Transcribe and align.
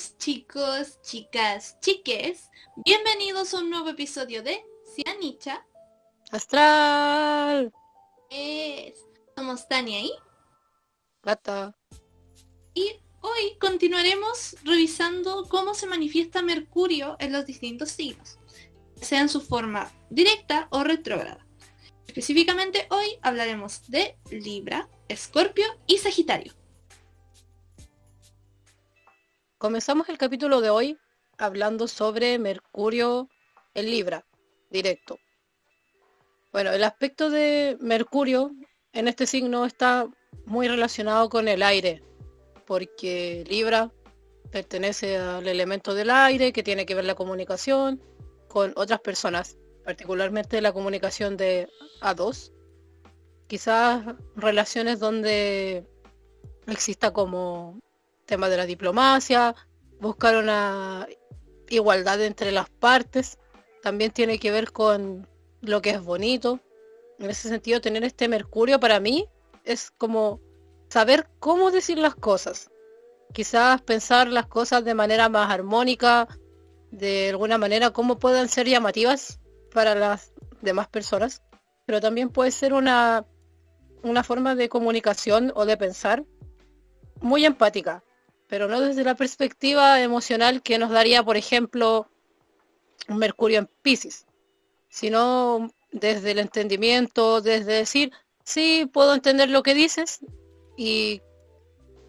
Chicos, 0.00 0.16
chicos, 0.16 1.02
chicas, 1.02 1.80
chiques, 1.80 2.50
bienvenidos 2.86 3.52
a 3.52 3.58
un 3.58 3.68
nuevo 3.68 3.90
episodio 3.90 4.42
de 4.42 4.64
Cianicha. 4.94 5.66
Astral. 6.30 7.70
Es... 8.30 8.94
Somos 9.36 9.68
Tania 9.68 10.00
y 10.00 10.10
Gata. 11.22 11.76
Y 12.72 12.94
hoy 13.20 13.58
continuaremos 13.60 14.56
revisando 14.64 15.46
cómo 15.50 15.74
se 15.74 15.86
manifiesta 15.86 16.40
Mercurio 16.40 17.16
en 17.18 17.32
los 17.34 17.44
distintos 17.44 17.90
signos, 17.90 18.38
sea 19.02 19.20
en 19.20 19.28
su 19.28 19.42
forma 19.42 19.92
directa 20.08 20.68
o 20.70 20.82
retrógrada. 20.82 21.46
Específicamente 22.06 22.86
hoy 22.90 23.18
hablaremos 23.20 23.86
de 23.90 24.16
Libra, 24.30 24.88
Escorpio 25.08 25.66
y 25.86 25.98
Sagitario. 25.98 26.54
Comenzamos 29.60 30.08
el 30.08 30.16
capítulo 30.16 30.62
de 30.62 30.70
hoy 30.70 30.98
hablando 31.36 31.86
sobre 31.86 32.38
Mercurio 32.38 33.28
en 33.74 33.90
Libra, 33.90 34.24
directo. 34.70 35.18
Bueno, 36.50 36.70
el 36.70 36.82
aspecto 36.82 37.28
de 37.28 37.76
Mercurio 37.78 38.52
en 38.94 39.06
este 39.06 39.26
signo 39.26 39.66
está 39.66 40.08
muy 40.46 40.66
relacionado 40.66 41.28
con 41.28 41.46
el 41.46 41.62
aire, 41.62 42.02
porque 42.66 43.44
Libra 43.50 43.92
pertenece 44.50 45.18
al 45.18 45.46
elemento 45.46 45.92
del 45.92 46.08
aire 46.08 46.54
que 46.54 46.62
tiene 46.62 46.86
que 46.86 46.94
ver 46.94 47.04
la 47.04 47.14
comunicación 47.14 48.02
con 48.48 48.72
otras 48.76 49.00
personas, 49.00 49.58
particularmente 49.84 50.62
la 50.62 50.72
comunicación 50.72 51.36
de 51.36 51.68
A2. 52.00 52.50
Quizás 53.46 54.06
relaciones 54.36 55.00
donde 55.00 55.86
exista 56.66 57.12
como 57.12 57.78
tema 58.30 58.48
de 58.48 58.56
la 58.56 58.64
diplomacia, 58.64 59.56
buscar 60.00 60.36
una 60.36 61.08
igualdad 61.68 62.22
entre 62.22 62.52
las 62.52 62.70
partes, 62.70 63.38
también 63.82 64.12
tiene 64.12 64.38
que 64.38 64.52
ver 64.52 64.70
con 64.70 65.28
lo 65.60 65.82
que 65.82 65.90
es 65.90 66.00
bonito. 66.00 66.60
En 67.18 67.28
ese 67.28 67.48
sentido, 67.48 67.80
tener 67.80 68.04
este 68.04 68.28
Mercurio 68.28 68.78
para 68.78 69.00
mí 69.00 69.28
es 69.64 69.90
como 69.90 70.40
saber 70.88 71.28
cómo 71.40 71.72
decir 71.72 71.98
las 71.98 72.14
cosas. 72.14 72.70
Quizás 73.32 73.82
pensar 73.82 74.28
las 74.28 74.46
cosas 74.46 74.84
de 74.84 74.94
manera 74.94 75.28
más 75.28 75.50
armónica, 75.50 76.28
de 76.92 77.30
alguna 77.30 77.58
manera 77.58 77.90
cómo 77.90 78.16
puedan 78.18 78.48
ser 78.48 78.68
llamativas 78.68 79.40
para 79.74 79.96
las 79.96 80.32
demás 80.62 80.86
personas, 80.86 81.42
pero 81.84 82.00
también 82.00 82.28
puede 82.28 82.52
ser 82.52 82.74
una, 82.74 83.26
una 84.04 84.22
forma 84.22 84.54
de 84.54 84.68
comunicación 84.68 85.52
o 85.56 85.66
de 85.66 85.76
pensar 85.76 86.24
muy 87.20 87.44
empática, 87.44 88.04
pero 88.50 88.66
no 88.66 88.80
desde 88.80 89.04
la 89.04 89.14
perspectiva 89.14 90.02
emocional 90.02 90.60
que 90.60 90.76
nos 90.76 90.90
daría, 90.90 91.22
por 91.22 91.36
ejemplo, 91.36 92.10
un 93.08 93.18
Mercurio 93.18 93.60
en 93.60 93.70
Pisces, 93.80 94.26
sino 94.88 95.70
desde 95.92 96.32
el 96.32 96.40
entendimiento, 96.40 97.40
desde 97.40 97.72
decir, 97.74 98.10
sí, 98.42 98.90
puedo 98.92 99.14
entender 99.14 99.50
lo 99.50 99.62
que 99.62 99.74
dices 99.74 100.18
y 100.76 101.22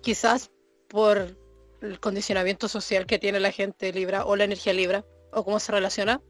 quizás 0.01 0.49
por 0.89 1.37
el 1.81 1.99
condicionamiento 1.99 2.67
social 2.67 3.05
que 3.05 3.19
tiene 3.19 3.39
la 3.39 3.51
gente 3.51 3.93
libra 3.93 4.25
o 4.25 4.35
la 4.35 4.45
energía 4.45 4.73
libra 4.73 5.05
o 5.31 5.45
cómo 5.45 5.59
se 5.59 5.71
relaciona, 5.71 6.21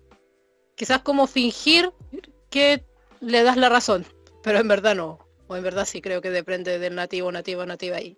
quizás 0.76 1.02
como 1.04 1.26
fingir 1.26 1.90
que 2.50 2.86
le 3.22 3.44
das 3.44 3.56
la 3.56 3.70
razón, 3.70 4.06
pero 4.44 4.60
en 4.60 4.68
verdad 4.68 4.94
no, 4.94 5.20
o 5.48 5.56
en 5.56 5.64
verdad 5.64 5.86
sí 5.86 6.02
creo 6.02 6.22
que 6.22 6.32
depende 6.32 6.80
del 6.80 6.96
nativo, 6.96 7.32
nativo, 7.32 7.66
nativa 7.66 7.96
ahí. 7.96 8.18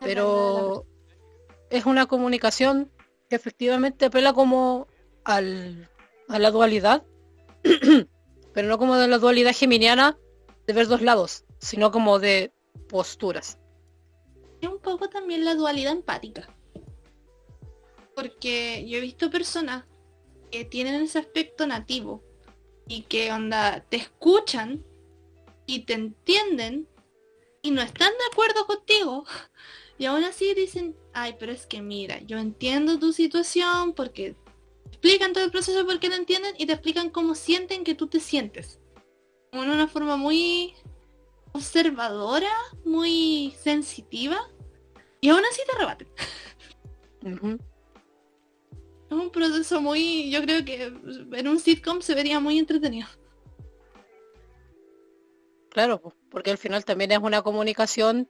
Pero 0.00 0.86
es 1.70 1.86
una 1.86 2.06
comunicación 2.06 2.90
que 3.28 3.36
efectivamente 3.36 4.06
apela 4.06 4.32
como 4.32 4.88
al, 5.24 5.88
a 6.28 6.38
la 6.38 6.50
dualidad, 6.50 7.04
pero 8.52 8.68
no 8.68 8.78
como 8.78 8.96
de 8.96 9.08
la 9.08 9.18
dualidad 9.18 9.54
geminiana 9.54 10.18
de 10.66 10.72
ver 10.72 10.88
dos 10.88 11.02
lados, 11.02 11.44
sino 11.58 11.90
como 11.90 12.18
de 12.18 12.52
posturas. 12.88 13.58
Es 14.60 14.68
un 14.68 14.80
poco 14.80 15.08
también 15.08 15.44
la 15.44 15.54
dualidad 15.54 15.92
empática. 15.92 16.48
Porque 18.14 18.84
yo 18.86 18.98
he 18.98 19.00
visto 19.00 19.30
personas 19.30 19.84
que 20.50 20.64
tienen 20.64 21.02
ese 21.02 21.18
aspecto 21.18 21.66
nativo 21.66 22.22
y 22.88 23.02
que 23.02 23.32
onda 23.32 23.84
te 23.88 23.96
escuchan 23.96 24.84
y 25.66 25.84
te 25.84 25.94
entienden 25.94 26.88
y 27.62 27.70
no 27.70 27.82
están 27.82 28.10
de 28.10 28.24
acuerdo 28.32 28.66
contigo, 28.66 29.24
y 30.00 30.06
aún 30.06 30.24
así 30.24 30.54
dicen, 30.54 30.96
ay, 31.12 31.36
pero 31.38 31.52
es 31.52 31.66
que 31.66 31.82
mira, 31.82 32.20
yo 32.20 32.38
entiendo 32.38 32.98
tu 32.98 33.12
situación 33.12 33.92
porque 33.92 34.34
explican 34.86 35.34
todo 35.34 35.44
el 35.44 35.50
proceso 35.50 35.84
porque 35.84 36.08
lo 36.08 36.14
entienden 36.14 36.54
y 36.56 36.64
te 36.64 36.72
explican 36.72 37.10
cómo 37.10 37.34
sienten 37.34 37.84
que 37.84 37.94
tú 37.94 38.06
te 38.06 38.18
sientes. 38.18 38.80
Como 39.50 39.62
en 39.64 39.68
una 39.68 39.88
forma 39.88 40.16
muy 40.16 40.72
observadora, 41.52 42.48
muy 42.82 43.54
sensitiva. 43.60 44.50
Y 45.20 45.28
aún 45.28 45.42
así 45.44 45.60
te 45.70 45.76
rebaten. 45.76 46.08
Es 49.10 49.12
un 49.12 49.30
proceso 49.30 49.82
muy, 49.82 50.30
yo 50.30 50.40
creo 50.40 50.64
que 50.64 50.84
en 50.84 51.46
un 51.46 51.60
sitcom 51.60 52.00
se 52.00 52.14
vería 52.14 52.40
muy 52.40 52.58
entretenido. 52.58 53.06
Claro, 55.68 56.00
porque 56.30 56.52
al 56.52 56.58
final 56.58 56.86
también 56.86 57.12
es 57.12 57.18
una 57.18 57.42
comunicación 57.42 58.28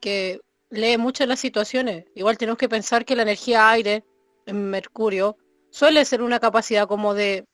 que 0.00 0.40
lee 0.70 0.96
mucho 0.98 1.26
las 1.26 1.40
situaciones. 1.40 2.04
Igual 2.14 2.38
tenemos 2.38 2.58
que 2.58 2.68
pensar 2.68 3.04
que 3.04 3.16
la 3.16 3.22
energía 3.22 3.70
aire 3.70 4.04
en 4.46 4.70
Mercurio 4.70 5.36
suele 5.70 6.04
ser 6.04 6.22
una 6.22 6.40
capacidad 6.40 6.88
como 6.88 7.14
de 7.14 7.44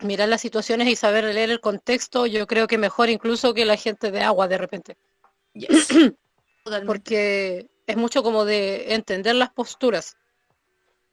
mirar 0.00 0.28
las 0.28 0.40
situaciones 0.40 0.88
y 0.88 0.96
saber 0.96 1.24
leer 1.24 1.50
el 1.50 1.60
contexto, 1.60 2.26
yo 2.26 2.46
creo 2.46 2.66
que 2.66 2.78
mejor 2.78 3.08
incluso 3.08 3.54
que 3.54 3.64
la 3.64 3.76
gente 3.76 4.10
de 4.10 4.20
agua 4.20 4.48
de 4.48 4.58
repente. 4.58 4.96
Porque 6.86 7.68
es 7.86 7.96
mucho 7.96 8.22
como 8.22 8.44
de 8.44 8.94
entender 8.94 9.34
las 9.34 9.50
posturas. 9.50 10.16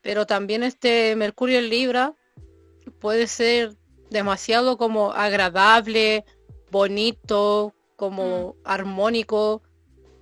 Pero 0.01 0.25
también 0.25 0.63
este 0.63 1.15
Mercurio 1.15 1.59
en 1.59 1.69
Libra 1.69 2.15
puede 2.99 3.27
ser 3.27 3.75
demasiado 4.09 4.77
como 4.77 5.11
agradable, 5.11 6.25
bonito, 6.71 7.73
como 7.95 8.55
mm. 8.55 8.61
armónico 8.63 9.61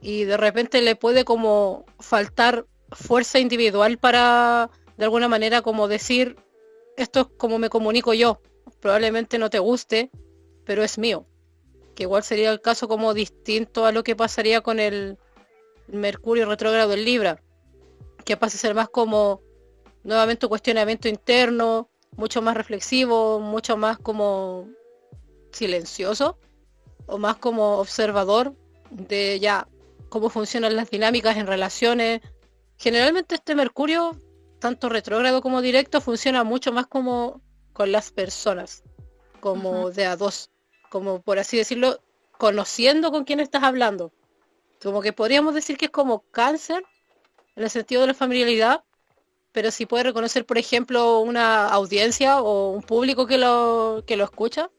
y 0.01 0.23
de 0.23 0.37
repente 0.37 0.81
le 0.81 0.95
puede 0.95 1.25
como 1.25 1.85
faltar 1.99 2.65
fuerza 2.91 3.39
individual 3.39 3.97
para 3.97 4.69
de 4.97 5.03
alguna 5.03 5.27
manera 5.27 5.61
como 5.61 5.87
decir 5.87 6.37
esto 6.97 7.21
es 7.21 7.27
como 7.37 7.59
me 7.59 7.69
comunico 7.69 8.13
yo 8.13 8.41
probablemente 8.79 9.37
no 9.37 9.49
te 9.49 9.59
guste 9.59 10.09
pero 10.65 10.83
es 10.83 10.97
mío 10.97 11.25
que 11.95 12.03
igual 12.03 12.23
sería 12.23 12.51
el 12.51 12.61
caso 12.61 12.87
como 12.87 13.13
distinto 13.13 13.85
a 13.85 13.91
lo 13.91 14.03
que 14.03 14.15
pasaría 14.15 14.61
con 14.61 14.79
el 14.79 15.17
Mercurio 15.87 16.45
retrógrado 16.45 16.93
en 16.93 17.05
Libra 17.05 17.41
que 18.25 18.37
pasa 18.37 18.57
a 18.57 18.59
ser 18.59 18.75
más 18.75 18.89
como 18.89 19.41
nuevamente 20.03 20.45
un 20.45 20.49
cuestionamiento 20.49 21.07
interno 21.09 21.89
mucho 22.15 22.41
más 22.41 22.55
reflexivo 22.55 23.39
mucho 23.39 23.75
más 23.75 23.97
como 23.97 24.67
silencioso 25.51 26.37
o 27.05 27.17
más 27.17 27.37
como 27.37 27.77
observador 27.79 28.55
de 28.91 29.39
ya 29.39 29.67
cómo 30.09 30.29
funcionan 30.29 30.75
las 30.75 30.89
dinámicas 30.89 31.37
en 31.37 31.47
relaciones. 31.47 32.21
Generalmente 32.77 33.35
este 33.35 33.55
Mercurio, 33.55 34.17
tanto 34.59 34.89
retrógrado 34.89 35.41
como 35.41 35.61
directo, 35.61 36.01
funciona 36.01 36.43
mucho 36.43 36.71
más 36.71 36.87
como 36.87 37.41
con 37.73 37.91
las 37.91 38.11
personas, 38.11 38.83
como 39.39 39.91
de 39.91 40.05
a 40.05 40.15
dos, 40.15 40.51
como 40.89 41.21
por 41.21 41.39
así 41.39 41.57
decirlo, 41.57 41.99
conociendo 42.37 43.11
con 43.11 43.23
quién 43.23 43.39
estás 43.39 43.63
hablando. 43.63 44.11
Como 44.81 45.01
que 45.01 45.13
podríamos 45.13 45.53
decir 45.53 45.77
que 45.77 45.85
es 45.85 45.91
como 45.91 46.21
cáncer, 46.31 46.83
en 47.55 47.63
el 47.63 47.69
sentido 47.69 48.01
de 48.01 48.07
la 48.07 48.13
familiaridad, 48.13 48.83
pero 49.51 49.71
si 49.71 49.85
puede 49.85 50.03
reconocer, 50.03 50.45
por 50.45 50.57
ejemplo, 50.57 51.19
una 51.19 51.67
audiencia 51.67 52.41
o 52.41 52.71
un 52.71 52.81
público 52.81 53.27
que 53.27 53.37
lo, 53.37 54.03
que 54.05 54.15
lo 54.15 54.23
escucha, 54.23 54.69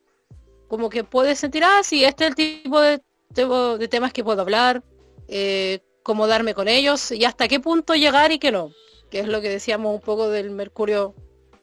como 0.68 0.88
que 0.88 1.04
puede 1.04 1.34
sentir, 1.34 1.64
ah, 1.64 1.80
sí, 1.82 2.04
este 2.04 2.24
es 2.24 2.30
el 2.30 2.34
tipo 2.36 2.80
de, 2.80 3.02
de 3.28 3.88
temas 3.88 4.12
que 4.12 4.24
puedo 4.24 4.40
hablar, 4.40 4.82
eh, 5.30 5.80
cómo 6.02 6.26
darme 6.26 6.54
con 6.54 6.66
ellos 6.66 7.12
y 7.12 7.24
hasta 7.24 7.46
qué 7.46 7.60
punto 7.60 7.94
llegar 7.94 8.32
y 8.32 8.40
qué 8.40 8.50
no, 8.50 8.72
que 9.10 9.20
es 9.20 9.28
lo 9.28 9.40
que 9.40 9.48
decíamos 9.48 9.94
un 9.94 10.00
poco 10.00 10.28
del 10.28 10.50
Mercurio 10.50 11.14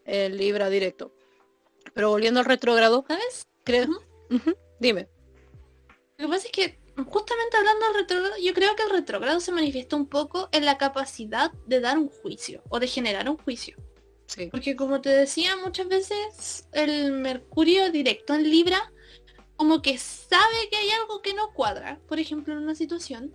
en 0.06 0.38
Libra 0.38 0.70
directo. 0.70 1.14
Pero 1.94 2.10
volviendo 2.10 2.40
al 2.40 2.46
retrógrado, 2.46 3.04
¿sabes? 3.08 3.48
Creo. 3.66 3.88
Dime. 4.80 5.10
Lo 6.18 6.28
que 6.28 6.34
pasa 6.34 6.46
es 6.46 6.52
que 6.52 6.80
justamente 7.06 7.58
hablando 7.58 7.86
del 7.88 7.96
retrógrado, 7.96 8.36
yo 8.42 8.54
creo 8.54 8.76
que 8.76 8.84
el 8.84 8.90
retrógrado 8.90 9.40
se 9.42 9.52
manifiesta 9.52 9.98
un 9.98 10.08
poco 10.08 10.48
en 10.54 10.64
la 10.64 10.78
capacidad 10.78 11.52
de 11.66 11.82
dar 11.82 11.98
un 11.98 12.08
juicio 12.08 12.64
o 12.70 12.80
de 12.80 12.88
generar 12.88 13.30
un 13.30 13.38
juicio. 13.38 13.76
Sí. 14.28 14.48
Porque 14.48 14.78
como 14.78 15.02
te 15.02 15.10
decía 15.10 15.58
muchas 15.58 15.90
veces, 15.90 16.68
el 16.72 17.12
Mercurio 17.12 17.92
directo 17.92 18.34
en 18.34 18.50
Libra 18.50 18.92
como 19.58 19.82
que 19.82 19.98
sabe 19.98 20.70
que 20.70 20.78
hay 20.78 20.90
algo 20.92 21.22
que 21.22 21.34
no 21.34 21.52
cuadra, 21.52 22.00
por 22.08 22.20
ejemplo, 22.20 22.54
en 22.54 22.60
una 22.60 22.76
situación, 22.76 23.34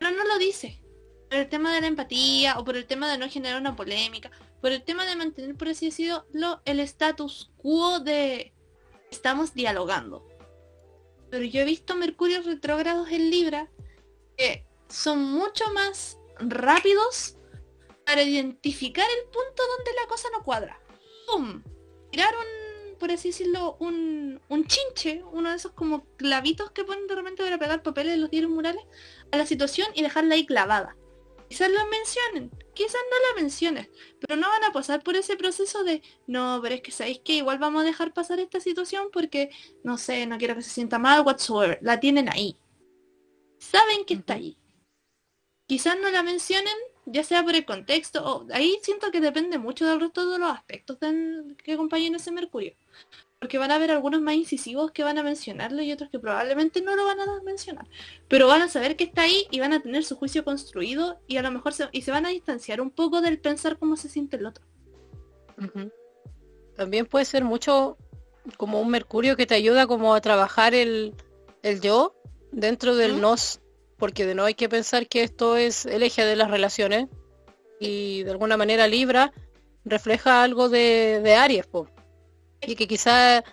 pero 0.00 0.16
no 0.16 0.24
lo 0.24 0.38
dice. 0.38 0.82
por 1.28 1.38
el 1.38 1.48
tema 1.48 1.72
de 1.72 1.82
la 1.82 1.86
empatía 1.86 2.58
o 2.58 2.64
por 2.64 2.76
el 2.76 2.86
tema 2.86 3.08
de 3.08 3.18
no 3.18 3.28
generar 3.28 3.60
una 3.60 3.76
polémica, 3.76 4.32
por 4.60 4.72
el 4.72 4.82
tema 4.82 5.06
de 5.06 5.14
mantener, 5.14 5.54
por 5.56 5.68
así 5.68 5.86
decirlo, 5.86 6.26
el 6.64 6.80
status 6.80 7.52
quo 7.58 8.00
de 8.00 8.52
estamos 9.10 9.54
dialogando. 9.54 10.26
Pero 11.30 11.44
yo 11.44 11.60
he 11.60 11.64
visto 11.64 11.94
Mercurio 11.94 12.42
retrógrados 12.42 13.08
en 13.10 13.30
Libra 13.30 13.70
que 14.36 14.66
son 14.88 15.22
mucho 15.22 15.64
más 15.72 16.18
rápidos 16.38 17.36
para 18.04 18.22
identificar 18.22 19.06
el 19.18 19.24
punto 19.24 19.62
donde 19.76 19.92
la 20.00 20.08
cosa 20.08 20.28
no 20.32 20.42
cuadra. 20.42 20.80
¡Pum! 21.26 21.62
Tirar 22.10 22.34
un, 22.34 22.98
por 22.98 23.12
así 23.12 23.28
decirlo, 23.28 23.76
un, 23.78 24.40
un 24.48 24.66
chinche, 24.66 25.22
uno 25.30 25.50
de 25.50 25.56
esos 25.56 25.72
como 25.72 26.04
clavitos 26.16 26.70
que 26.72 26.84
ponen 26.84 27.06
de 27.06 27.14
repente 27.14 27.44
para 27.44 27.58
pegar 27.58 27.82
papeles 27.82 28.14
en 28.14 28.22
los 28.22 28.30
diarios 28.30 28.50
murales, 28.50 28.82
a 29.32 29.36
la 29.36 29.46
situación 29.46 29.88
y 29.94 30.02
dejarla 30.02 30.34
ahí 30.34 30.46
clavada. 30.46 30.96
Quizás 31.48 31.70
la 31.70 31.84
mencionen, 31.86 32.50
quizás 32.74 33.00
no 33.10 33.16
la 33.28 33.42
mencionen, 33.42 33.90
pero 34.20 34.36
no 34.36 34.48
van 34.48 34.62
a 34.62 34.72
pasar 34.72 35.02
por 35.02 35.16
ese 35.16 35.36
proceso 35.36 35.82
de, 35.82 36.00
no, 36.28 36.60
pero 36.62 36.76
es 36.76 36.80
que 36.80 36.92
sabéis 36.92 37.20
que 37.24 37.34
igual 37.34 37.58
vamos 37.58 37.82
a 37.82 37.84
dejar 37.84 38.12
pasar 38.12 38.38
esta 38.38 38.60
situación 38.60 39.08
porque, 39.12 39.50
no 39.82 39.98
sé, 39.98 40.26
no 40.26 40.38
quiero 40.38 40.54
que 40.54 40.62
se 40.62 40.70
sienta 40.70 41.00
mal, 41.00 41.26
whatsoever. 41.26 41.78
La 41.82 41.98
tienen 41.98 42.28
ahí. 42.28 42.56
Saben 43.58 44.04
que 44.04 44.14
está 44.14 44.34
ahí. 44.34 44.56
Quizás 45.66 45.98
no 46.00 46.08
la 46.10 46.22
mencionen, 46.22 46.74
ya 47.06 47.24
sea 47.24 47.42
por 47.42 47.56
el 47.56 47.64
contexto, 47.64 48.24
o 48.24 48.46
ahí 48.52 48.78
siento 48.82 49.10
que 49.10 49.20
depende 49.20 49.58
mucho 49.58 49.84
del 49.86 50.00
resto 50.00 50.30
de 50.30 50.38
los 50.38 50.50
aspectos 50.50 50.98
que 51.64 51.72
acompañan 51.72 52.14
ese 52.14 52.30
Mercurio. 52.30 52.76
Porque 53.40 53.56
van 53.56 53.70
a 53.70 53.76
haber 53.76 53.90
algunos 53.90 54.20
más 54.20 54.34
incisivos 54.34 54.92
que 54.92 55.02
van 55.02 55.16
a 55.16 55.22
mencionarlo 55.22 55.80
y 55.80 55.90
otros 55.90 56.10
que 56.10 56.18
probablemente 56.18 56.82
no 56.82 56.94
lo 56.94 57.06
van 57.06 57.20
a 57.20 57.42
mencionar. 57.42 57.86
Pero 58.28 58.46
van 58.46 58.60
a 58.60 58.68
saber 58.68 58.96
que 58.96 59.04
está 59.04 59.22
ahí 59.22 59.46
y 59.50 59.60
van 59.60 59.72
a 59.72 59.80
tener 59.82 60.04
su 60.04 60.16
juicio 60.16 60.44
construido 60.44 61.18
y 61.26 61.38
a 61.38 61.42
lo 61.42 61.50
mejor 61.50 61.72
se, 61.72 61.88
y 61.90 62.02
se 62.02 62.10
van 62.10 62.26
a 62.26 62.28
distanciar 62.28 62.82
un 62.82 62.90
poco 62.90 63.22
del 63.22 63.38
pensar 63.38 63.78
cómo 63.78 63.96
se 63.96 64.10
siente 64.10 64.36
el 64.36 64.44
otro. 64.44 64.64
También 66.76 67.06
puede 67.06 67.24
ser 67.24 67.44
mucho 67.44 67.96
como 68.58 68.80
un 68.80 68.90
mercurio 68.90 69.36
que 69.36 69.46
te 69.46 69.54
ayuda 69.54 69.86
como 69.86 70.14
a 70.14 70.20
trabajar 70.20 70.74
el, 70.74 71.14
yo 71.80 72.14
dentro 72.52 72.94
del 72.94 73.22
nos, 73.22 73.60
porque 73.96 74.26
de 74.26 74.34
no 74.34 74.44
hay 74.44 74.54
que 74.54 74.68
pensar 74.68 75.06
que 75.06 75.22
esto 75.22 75.56
es 75.56 75.86
el 75.86 76.02
eje 76.02 76.24
de 76.24 76.36
las 76.36 76.50
relaciones 76.50 77.08
y 77.78 78.22
de 78.22 78.30
alguna 78.30 78.58
manera 78.58 78.86
Libra 78.86 79.32
refleja 79.84 80.42
algo 80.42 80.68
de, 80.68 81.20
de 81.22 81.34
Aries, 81.34 81.66
po 81.66 81.88
y 82.66 82.74
que 82.74 82.86
quizá 82.86 83.44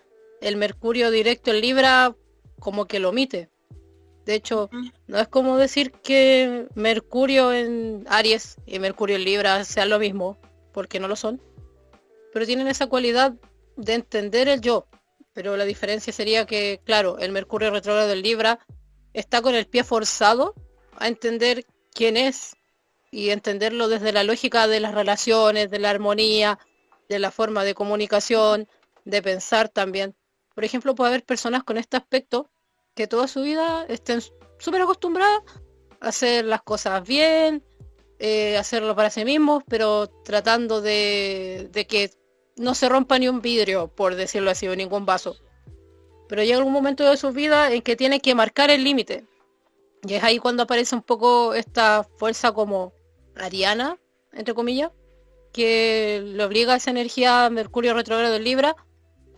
el 0.42 0.56
Mercurio 0.56 1.12
directo 1.12 1.52
en 1.52 1.62
Libra 1.62 2.16
como 2.60 2.86
que 2.86 3.00
lo 3.00 3.10
omite. 3.10 3.50
De 4.26 4.36
hecho, 4.36 4.70
no 5.08 5.20
es 5.20 5.28
como 5.30 5.58
decir 5.58 5.92
que 5.92 6.68
Mercurio 6.76 7.54
en 7.54 8.06
Aries 8.10 8.58
y 8.66 8.78
Mercurio 8.80 9.16
en 9.16 9.24
Libra 9.24 9.64
sean 9.64 9.90
lo 9.90 10.00
mismo, 10.00 10.38
porque 10.74 11.00
no 11.00 11.08
lo 11.08 11.16
son. 11.16 11.42
Pero 12.34 12.46
tienen 12.46 12.68
esa 12.68 12.88
cualidad 12.88 13.34
de 13.78 13.94
entender 13.94 14.50
el 14.50 14.60
yo. 14.60 14.86
Pero 15.34 15.56
la 15.56 15.64
diferencia 15.64 16.12
sería 16.12 16.46
que, 16.46 16.82
claro, 16.84 17.20
el 17.20 17.32
Mercurio 17.32 17.72
retrógrado 17.72 18.12
en 18.12 18.22
Libra 18.22 18.60
está 19.14 19.42
con 19.42 19.56
el 19.56 19.66
pie 19.66 19.86
forzado 19.86 20.54
a 20.98 21.08
entender 21.08 21.66
quién 21.94 22.18
es 22.18 22.58
y 23.12 23.30
entenderlo 23.30 23.88
desde 23.88 24.12
la 24.12 24.24
lógica 24.24 24.68
de 24.68 24.82
las 24.82 24.94
relaciones, 24.94 25.72
de 25.72 25.80
la 25.80 25.92
armonía, 25.92 26.60
de 27.08 27.20
la 27.20 27.32
forma 27.32 27.64
de 27.64 27.74
comunicación, 27.74 28.68
de 29.08 29.22
pensar 29.22 29.70
también. 29.70 30.16
Por 30.54 30.66
ejemplo, 30.66 30.94
puede 30.94 31.10
haber 31.10 31.24
personas 31.24 31.64
con 31.64 31.78
este 31.78 31.98
aspecto 31.98 32.50
que 32.94 33.08
toda 33.08 33.28
su 33.28 33.42
vida 33.42 33.86
estén 33.88 34.22
súper 34.58 34.82
acostumbradas 34.82 35.40
a 36.02 36.10
hacer 36.10 36.46
las 36.46 36.62
cosas 36.62 37.08
bien, 37.08 37.64
eh, 38.20 38.58
hacerlo 38.58 38.96
para 38.96 39.10
sí 39.10 39.24
mismos, 39.24 39.64
pero 39.68 40.08
tratando 40.26 40.82
de, 40.82 41.70
de, 41.72 41.88
que 41.88 42.12
no 42.58 42.76
se 42.76 42.90
rompa 42.90 43.18
ni 43.18 43.30
un 43.30 43.42
vidrio, 43.42 43.88
por 43.88 44.16
decirlo 44.16 44.52
así, 44.52 44.68
o 44.68 44.76
ningún 44.76 45.06
vaso. 45.06 45.38
Pero 46.28 46.44
llega 46.44 46.64
un 46.64 46.74
momento 46.74 47.10
de 47.10 47.16
su 47.16 47.32
vida 47.32 47.72
en 47.72 47.82
que 47.82 47.96
tiene 47.96 48.20
que 48.20 48.36
marcar 48.36 48.70
el 48.72 48.84
límite. 48.84 49.26
Y 50.04 50.16
es 50.16 50.24
ahí 50.24 50.40
cuando 50.40 50.64
aparece 50.64 50.96
un 50.96 51.02
poco 51.02 51.54
esta 51.54 52.04
fuerza 52.18 52.52
como 52.52 52.92
ariana, 53.36 53.98
entre 54.34 54.54
comillas, 54.54 54.92
que 55.54 56.22
le 56.26 56.44
obliga 56.44 56.74
a 56.74 56.78
esa 56.78 56.92
energía 56.92 57.50
Mercurio 57.50 57.94
retrógrado 57.94 58.36
en 58.36 58.44
Libra 58.44 58.76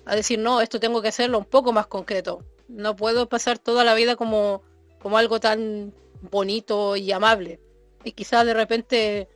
a 0.10 0.16
decir, 0.16 0.40
no, 0.40 0.60
esto 0.60 0.80
tengo 0.80 1.02
que 1.04 1.10
hacerlo 1.10 1.38
un 1.38 1.46
poco 1.46 1.72
más 1.72 1.86
concreto. 1.86 2.44
No 2.68 2.96
puedo 2.96 3.30
pasar 3.30 3.60
toda 3.60 3.84
la 3.84 3.94
vida 3.94 4.16
como, 4.16 4.64
como 5.00 5.18
algo 5.20 5.40
tan 5.40 5.94
bonito 6.32 6.96
y 6.96 7.12
amable. 7.12 7.60
Y 8.04 8.14
quizás 8.14 8.44
de 8.46 8.56
repente 8.56 9.30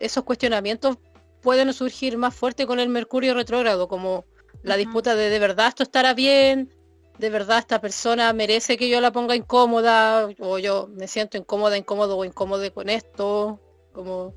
esos 0.00 0.24
cuestionamientos 0.24 0.96
pueden 1.42 1.72
surgir 1.74 2.16
más 2.16 2.34
fuerte 2.34 2.66
con 2.66 2.80
el 2.80 2.88
Mercurio 2.88 3.34
retrógrado, 3.34 3.86
como 3.86 4.24
la 4.62 4.78
disputa 4.78 5.14
de 5.14 5.28
de 5.28 5.38
verdad 5.38 5.68
esto 5.68 5.82
estará 5.82 6.14
bien, 6.14 6.72
de 7.18 7.28
verdad 7.30 7.58
esta 7.58 7.82
persona 7.82 8.32
merece 8.32 8.78
que 8.78 8.88
yo 8.88 9.02
la 9.02 9.12
ponga 9.12 9.36
incómoda, 9.36 10.26
o 10.38 10.58
yo 10.58 10.88
me 10.96 11.06
siento 11.06 11.36
incómoda, 11.36 11.76
incómodo 11.76 12.16
o 12.16 12.24
incómodo 12.24 12.72
con 12.72 12.88
esto, 12.88 13.60
como, 13.92 14.34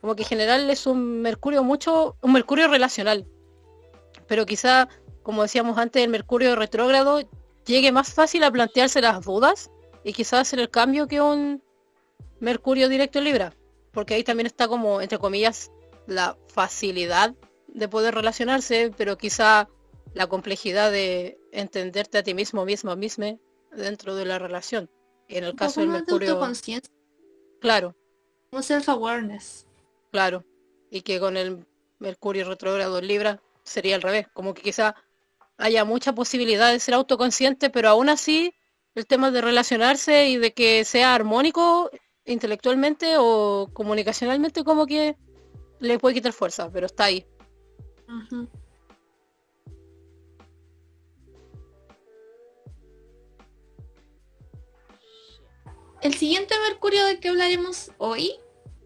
como 0.00 0.16
que 0.16 0.22
en 0.22 0.28
general 0.28 0.70
es 0.70 0.86
un 0.86 1.20
Mercurio 1.20 1.62
mucho, 1.62 2.16
un 2.22 2.32
Mercurio 2.32 2.68
relacional 2.68 3.26
pero 4.26 4.46
quizá, 4.46 4.88
como 5.22 5.42
decíamos 5.42 5.78
antes, 5.78 6.02
el 6.02 6.10
Mercurio 6.10 6.56
retrógrado 6.56 7.20
llegue 7.66 7.92
más 7.92 8.12
fácil 8.12 8.44
a 8.44 8.50
plantearse 8.50 9.00
las 9.00 9.24
dudas 9.24 9.70
y 10.04 10.12
quizás 10.12 10.40
hacer 10.40 10.60
el 10.60 10.70
cambio 10.70 11.08
que 11.08 11.20
un 11.20 11.62
Mercurio 12.40 12.88
directo 12.88 13.18
en 13.18 13.24
Libra, 13.24 13.54
porque 13.92 14.14
ahí 14.14 14.24
también 14.24 14.46
está 14.46 14.68
como, 14.68 15.00
entre 15.00 15.18
comillas, 15.18 15.70
la 16.06 16.36
facilidad 16.48 17.34
de 17.68 17.88
poder 17.88 18.14
relacionarse, 18.14 18.92
pero 18.96 19.16
quizá 19.16 19.68
la 20.12 20.26
complejidad 20.26 20.92
de 20.92 21.38
entenderte 21.52 22.18
a 22.18 22.22
ti 22.22 22.34
mismo, 22.34 22.64
mismo, 22.64 22.94
misma 22.96 23.36
dentro 23.72 24.14
de 24.14 24.24
la 24.24 24.38
relación. 24.38 24.90
En 25.28 25.44
el 25.44 25.54
caso 25.54 25.80
del 25.80 25.88
Mercurio... 25.90 26.38
claro. 27.60 27.96
Como 28.50 28.62
self-awareness. 28.62 29.66
Claro. 30.12 30.44
Y 30.90 31.00
que 31.00 31.18
con 31.18 31.36
el 31.36 31.66
Mercurio 31.98 32.46
retrógrado 32.46 32.98
en 32.98 33.08
Libra 33.08 33.42
sería 33.64 33.96
al 33.96 34.02
revés, 34.02 34.28
como 34.32 34.54
que 34.54 34.62
quizá 34.62 34.94
haya 35.56 35.84
mucha 35.84 36.14
posibilidad 36.14 36.72
de 36.72 36.80
ser 36.80 36.94
autoconsciente, 36.94 37.70
pero 37.70 37.88
aún 37.88 38.08
así 38.08 38.54
el 38.94 39.06
tema 39.06 39.30
de 39.30 39.40
relacionarse 39.40 40.28
y 40.28 40.36
de 40.36 40.52
que 40.52 40.84
sea 40.84 41.14
armónico 41.14 41.90
intelectualmente 42.24 43.16
o 43.18 43.70
comunicacionalmente 43.72 44.64
como 44.64 44.86
que 44.86 45.16
le 45.80 45.98
puede 45.98 46.14
quitar 46.14 46.32
fuerza, 46.32 46.70
pero 46.70 46.86
está 46.86 47.04
ahí. 47.04 47.26
El 56.00 56.14
siguiente 56.14 56.54
Mercurio 56.68 57.04
del 57.06 57.18
que 57.18 57.30
hablaremos 57.30 57.90
hoy 57.98 58.34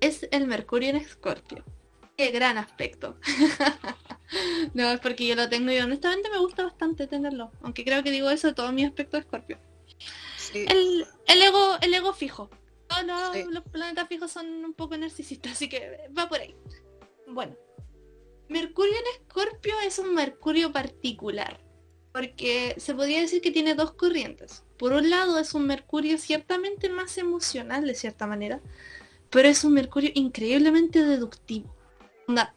es 0.00 0.28
el 0.30 0.46
Mercurio 0.46 0.90
en 0.90 0.96
Escorpio. 0.96 1.64
Qué 2.16 2.30
gran 2.30 2.58
aspecto. 2.58 3.16
no, 4.74 4.90
es 4.90 5.00
porque 5.00 5.26
yo 5.26 5.34
lo 5.34 5.48
tengo 5.48 5.70
y 5.70 5.78
honestamente 5.78 6.30
me 6.30 6.38
gusta 6.38 6.64
bastante 6.64 7.06
tenerlo. 7.06 7.50
Aunque 7.62 7.84
creo 7.84 8.02
que 8.02 8.10
digo 8.10 8.30
eso 8.30 8.48
de 8.48 8.54
todo 8.54 8.72
mi 8.72 8.84
aspecto 8.84 9.16
de 9.16 9.22
Scorpio. 9.24 9.58
El, 10.54 11.06
ego, 11.26 11.76
el 11.80 11.94
ego 11.94 12.12
fijo. 12.12 12.50
Todos 12.88 13.04
los, 13.50 13.64
planetas 13.64 14.08
fijos 14.08 14.30
son 14.30 14.46
un 14.64 14.72
poco 14.72 14.96
narcisistas, 14.96 15.52
así 15.52 15.68
que 15.68 16.08
va 16.16 16.28
por 16.28 16.40
ahí. 16.40 16.54
Bueno. 17.26 17.56
Mercurio 18.48 18.94
en 18.94 19.20
Escorpio 19.20 19.74
es 19.84 19.98
un 19.98 20.14
Mercurio 20.14 20.72
particular. 20.72 21.60
Porque 22.12 22.74
se 22.78 22.94
podría 22.94 23.20
decir 23.20 23.42
que 23.42 23.50
tiene 23.50 23.74
dos 23.74 23.92
corrientes. 23.92 24.64
Por 24.78 24.92
un 24.92 25.10
lado 25.10 25.38
es 25.38 25.52
un 25.52 25.66
Mercurio 25.66 26.16
ciertamente 26.16 26.88
más 26.88 27.18
emocional 27.18 27.86
de 27.86 27.94
cierta 27.94 28.26
manera, 28.26 28.60
pero 29.28 29.48
es 29.48 29.62
un 29.64 29.74
Mercurio 29.74 30.10
increíblemente 30.14 31.04
deductivo. 31.04 31.74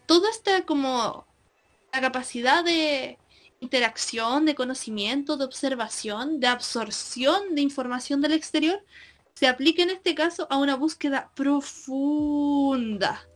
Todo 0.05 0.29
está 0.29 0.65
como 0.65 1.27
la 1.91 2.01
capacidad 2.01 2.63
de 2.63 3.17
interacción, 3.59 4.45
de 4.45 4.55
conocimiento, 4.55 5.37
de 5.37 5.45
observación, 5.45 6.39
de 6.39 6.47
absorción 6.47 7.53
de 7.53 7.61
información 7.61 8.21
del 8.21 8.33
exterior, 8.33 8.83
se 9.33 9.47
aplica 9.47 9.83
en 9.83 9.91
este 9.91 10.15
caso 10.15 10.47
a 10.49 10.57
una 10.57 10.75
búsqueda 10.75 11.31
profunda, 11.35 13.27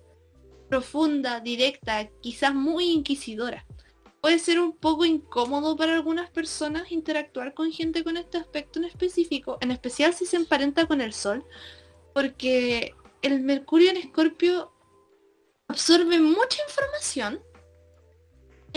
profunda, 0.70 1.40
directa, 1.40 2.10
quizás 2.22 2.54
muy 2.54 2.92
inquisidora. 2.92 3.66
Puede 4.22 4.40
ser 4.40 4.60
un 4.60 4.76
poco 4.76 5.06
incómodo 5.06 5.76
para 5.76 5.94
algunas 5.94 6.32
personas 6.32 6.92
interactuar 6.92 7.54
con 7.54 7.72
gente 7.72 8.04
con 8.04 8.18
este 8.18 8.40
aspecto 8.40 8.80
en 8.80 8.86
específico, 8.86 9.58
en 9.62 9.70
especial 9.72 10.14
si 10.14 10.26
se 10.26 10.38
emparenta 10.38 10.88
con 10.88 11.02
el 11.02 11.14
Sol, 11.14 11.46
porque 12.14 12.96
el 13.22 13.42
Mercurio 13.42 13.92
en 13.92 13.98
Escorpio 13.98 14.72
absorbe 15.68 16.20
mucha 16.20 16.64
información 16.68 17.40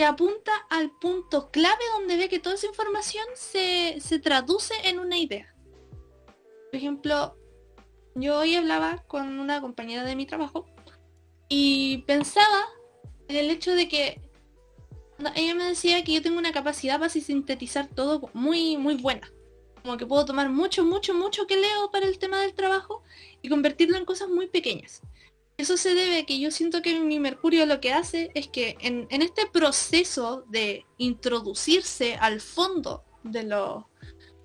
apunta 0.05 0.51
al 0.69 0.91
punto 0.91 1.51
clave 1.51 1.83
donde 1.97 2.17
ve 2.17 2.29
que 2.29 2.39
toda 2.39 2.55
esa 2.55 2.67
información 2.67 3.25
se, 3.35 3.99
traduce 4.21 4.73
en 4.83 4.99
una 4.99 5.17
idea. 5.17 5.53
Por 6.71 6.75
ejemplo, 6.75 7.37
yo 8.15 8.39
hoy 8.39 8.55
hablaba 8.55 9.03
con 9.07 9.39
una 9.39 9.61
compañera 9.61 10.03
de 10.03 10.15
mi 10.15 10.25
trabajo 10.25 10.65
y 11.47 11.99
pensaba 12.07 12.65
en 13.27 13.35
el 13.35 13.49
hecho 13.49 13.73
de 13.73 13.87
que 13.87 14.21
ella 15.35 15.55
me 15.55 15.65
decía 15.65 16.03
que 16.03 16.13
yo 16.13 16.21
tengo 16.21 16.37
una 16.37 16.51
capacidad 16.51 16.99
para 16.99 17.09
sintetizar 17.09 17.87
todo 17.87 18.29
muy, 18.33 18.77
muy 18.77 18.95
buena. 18.95 19.29
Como 19.81 19.97
que 19.97 20.05
puedo 20.05 20.25
tomar 20.25 20.49
mucho, 20.49 20.83
mucho, 20.83 21.13
mucho 21.13 21.47
que 21.47 21.57
leo 21.57 21.91
para 21.91 22.05
el 22.05 22.19
tema 22.19 22.39
del 22.41 22.53
trabajo 22.53 23.03
y 23.41 23.49
convertirlo 23.49 23.97
en 23.97 24.05
cosas 24.05 24.29
muy 24.29 24.47
pequeñas. 24.47 25.01
Eso 25.59 25.75
se 25.75 25.93
debe 25.93 26.19
a 26.19 26.25
que 26.25 26.39
yo 26.39 26.51
siento 26.51 26.81
que 26.81 27.01
mi 27.01 27.19
Mercurio 27.19 27.65
lo 27.65 27.81
que 27.81 27.91
hace 27.91 28.31
es 28.33 28.47
que 28.47 28.77
en, 28.79 29.07
este 29.09 29.45
proceso 29.45 30.45
de 30.47 30.85
introducirse 30.97 32.15
al 32.15 32.39
fondo 32.39 33.03
de 33.25 33.43
lo, 33.43 33.89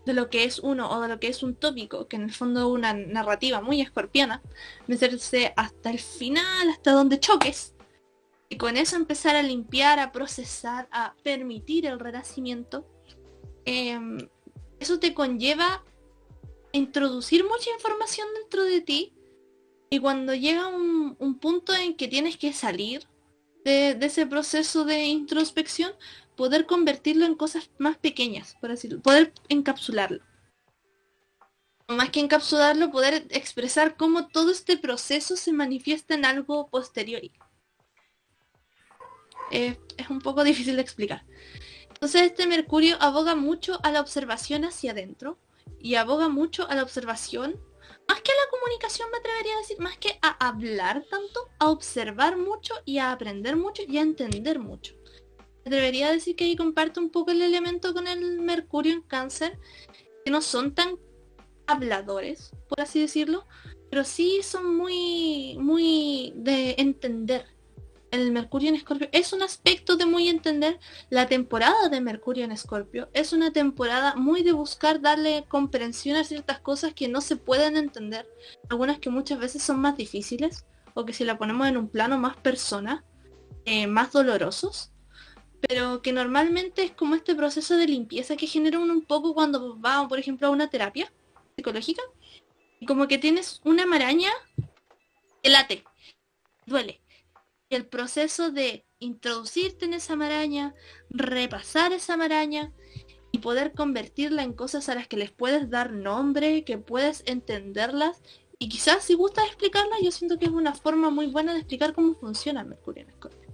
de 0.07 0.13
lo 0.13 0.29
que 0.29 0.43
es 0.43 0.59
uno 0.59 0.91
o 0.91 1.01
de 1.01 1.07
lo 1.07 1.21
que 1.21 1.29
es 1.29 1.45
un 1.45 1.55
tópico, 1.55 2.09
que 2.09 2.17
en 2.17 2.23
el 2.23 2.33
fondo 2.33 2.63
es 2.63 2.67
una 2.67 2.95
narrativa 2.95 3.61
muy 3.61 3.81
escorpiana, 3.81 4.43
meterse 4.89 5.53
hasta 5.57 5.91
el 5.91 6.01
final, 6.01 6.71
hasta 6.71 6.91
donde 6.91 7.21
choques, 7.21 7.77
y 8.49 8.57
con 8.57 8.77
eso 8.77 8.97
empezar 8.97 9.37
a 9.37 9.43
limpiar, 9.45 10.01
a 10.01 10.11
procesar, 10.11 10.89
a 10.91 11.15
permitir 11.23 11.87
el 11.87 12.01
renacimiento, 12.01 12.89
em, 13.67 14.19
eso 14.81 14.99
te 14.99 15.15
conlleva 15.15 15.85
introducir 16.73 17.45
mucha 17.45 17.71
información 17.71 18.27
dentro 18.35 18.65
de 18.65 18.81
ti 18.81 19.15
y 19.95 20.01
cuando 20.01 20.35
llega 20.35 20.67
un, 20.67 21.39
punto 21.41 21.73
en 21.73 21.95
que 21.95 22.09
tienes 22.09 22.37
que 22.37 22.53
salir 22.53 23.07
de, 23.65 23.97
ese 24.01 24.27
proceso 24.27 24.85
de 24.85 25.05
introspección, 25.05 25.93
poder 26.35 26.67
convertirlo 26.67 27.25
en 27.27 27.37
cosas 27.37 27.71
más 27.79 27.97
pequeñas, 27.97 28.57
por 28.61 28.71
decirlo, 28.71 29.01
poder 29.01 29.33
encapsularlo. 29.49 30.21
Más 31.87 32.11
que 32.11 32.19
encapsularlo, 32.19 32.91
poder 32.91 33.29
expresar 33.31 33.97
cómo 33.97 34.27
todo 34.27 34.51
este 34.51 34.77
proceso 34.77 35.37
se 35.37 35.53
manifiesta 35.53 36.15
en 36.15 36.25
algo 36.25 36.67
posterior. 36.67 37.23
es 39.53 40.11
un 40.11 40.19
poco 40.19 40.43
difícil 40.43 40.75
de 40.75 40.83
explicar. 40.83 41.25
Entonces 41.89 42.23
este 42.23 42.49
Mercurio 42.49 42.97
aboga 43.01 43.37
mucho 43.37 43.79
a 43.85 43.93
la 43.93 44.01
observación 44.01 44.65
hacia 44.65 44.91
adentro 44.91 45.39
y 45.79 45.95
aboga 45.95 46.29
mucho 46.29 46.69
a 46.69 46.75
la 46.75 46.83
observación 46.83 47.61
más 48.09 48.21
que 48.21 48.33
a 48.33 48.35
la 48.35 48.51
comunicación 48.51 49.11
me 49.11 49.19
atrevería 49.19 49.55
a 49.55 49.59
decir, 49.59 49.79
más 49.81 49.97
que 49.99 50.19
a 50.23 50.47
hablar 50.47 51.05
tanto, 51.11 51.49
a 51.59 51.71
observar 51.71 52.37
mucho 52.37 52.75
y 52.85 52.99
a 52.99 53.13
aprender 53.13 53.57
mucho 53.57 53.83
y 53.87 53.99
a 53.99 54.03
entender 54.03 54.59
mucho. 54.59 54.95
Me 55.39 55.69
atrevería 55.69 56.09
a 56.09 56.13
decir 56.13 56.37
que 56.37 56.45
ahí 56.45 56.57
comparto 56.57 57.01
un 57.01 57.11
poco 57.11 57.31
el 57.31 57.43
elemento 57.43 57.95
con 57.95 58.07
el 58.07 58.41
Mercurio 58.41 58.93
en 58.93 59.03
cáncer, 59.03 59.59
que 60.25 60.31
no 60.31 60.43
son 60.43 60.75
tan 60.75 60.99
habladores, 61.67 62.51
por 62.69 62.81
así 62.81 63.01
decirlo, 63.01 63.47
pero 63.91 64.05
sí 64.05 64.41
son 64.43 64.77
muy, 64.77 65.57
muy 65.59 66.33
de 66.37 66.75
entender 66.79 67.54
el 68.15 68.31
Mercurio 68.31 68.69
en 68.69 68.77
Escorpio 68.77 69.09
es 69.13 69.33
un 69.33 69.43
aspecto 69.43 69.97
de 69.97 70.07
muy 70.07 70.29
entender 70.29 70.79
la 71.11 71.27
temporada 71.27 71.89
de 71.89 72.01
Mercurio 72.01 72.45
en 72.45 72.53
Escorpio. 72.53 73.09
Es 73.13 73.33
una 73.33 73.53
temporada 73.53 74.15
muy 74.15 74.43
de 74.43 74.53
buscar 74.53 75.01
darle 75.01 75.45
comprensión 75.49 76.17
a 76.17 76.25
ciertas 76.25 76.61
cosas 76.61 76.95
que 76.95 77.09
no 77.09 77.21
se 77.21 77.37
pueden 77.37 77.77
entender. 77.77 78.27
Algunas 78.71 78.99
que 78.99 79.11
muchas 79.11 79.39
veces 79.39 79.63
son 79.63 79.81
más 79.81 79.97
difíciles 79.97 80.65
o 80.95 81.05
que 81.05 81.13
si 81.13 81.25
la 81.25 81.39
ponemos 81.39 81.67
en 81.67 81.77
un 81.77 81.89
plano 81.89 82.17
más 82.19 82.37
persona, 82.37 83.05
eh, 83.65 83.87
más 83.87 84.13
dolorosos. 84.13 84.93
Pero 85.61 86.03
que 86.03 86.13
normalmente 86.13 86.85
es 86.85 86.93
como 86.93 87.15
este 87.17 87.35
proceso 87.35 87.77
de 87.77 87.89
limpieza 87.89 88.37
que 88.37 88.47
genera 88.47 88.79
un 88.79 89.03
poco 89.03 89.35
cuando 89.35 89.81
va, 89.81 90.07
por 90.09 90.19
ejemplo, 90.19 90.47
a 90.47 90.51
una 90.51 90.69
terapia 90.69 91.13
psicológica. 91.57 92.03
Y 92.79 92.87
como 92.87 93.09
que 93.09 93.19
tienes 93.19 93.61
una 93.65 93.87
maraña 93.87 94.31
que 95.43 95.51
late, 95.51 95.85
duele 96.67 97.04
el 97.77 97.87
proceso 97.87 98.51
de 98.51 98.87
introducirte 98.99 99.85
en 99.85 99.95
esa 99.95 100.17
maraña, 100.17 100.75
repasar 101.11 101.93
esa 101.93 102.17
maraña 102.17 102.73
y 103.33 103.39
poder 103.39 103.73
convertirla 103.73 104.43
en 104.43 104.53
cosas 104.53 104.89
a 104.89 104.95
las 104.95 105.09
que 105.09 105.17
les 105.17 105.33
puedes 105.33 105.69
dar 105.71 105.93
nombre, 105.93 106.65
que 106.65 106.79
puedes 106.79 107.23
entenderlas 107.27 108.23
y 108.59 108.69
quizás 108.69 109.05
si 109.05 109.15
gustas 109.15 109.47
explicarlas, 109.47 110.01
yo 110.03 110.11
siento 110.11 110.39
que 110.39 110.47
es 110.47 110.51
una 110.51 110.75
forma 110.75 111.11
muy 111.11 111.27
buena 111.27 111.53
de 111.53 111.61
explicar 111.61 111.93
cómo 111.93 112.15
funciona 112.15 112.65
Mercurio 112.65 113.03
en 113.03 113.11
Escorpio. 113.11 113.51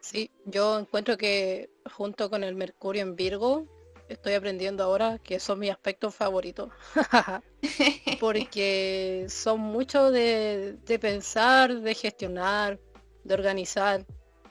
Sí, 0.00 0.30
yo 0.44 0.78
encuentro 0.78 1.16
que 1.16 1.70
junto 1.92 2.30
con 2.30 2.42
el 2.44 2.54
Mercurio 2.54 3.02
en 3.02 3.16
Virgo, 3.16 3.66
estoy 4.08 4.34
aprendiendo 4.34 4.84
ahora 4.84 5.18
que 5.18 5.40
son 5.40 5.58
mis 5.58 5.70
aspectos 5.70 6.14
favoritos. 6.14 6.70
Porque 8.20 9.26
son 9.28 9.60
mucho 9.60 10.10
de, 10.10 10.78
de, 10.84 10.98
pensar, 10.98 11.80
de 11.80 11.94
gestionar, 11.94 12.80
de 13.26 13.34
organizar 13.34 14.06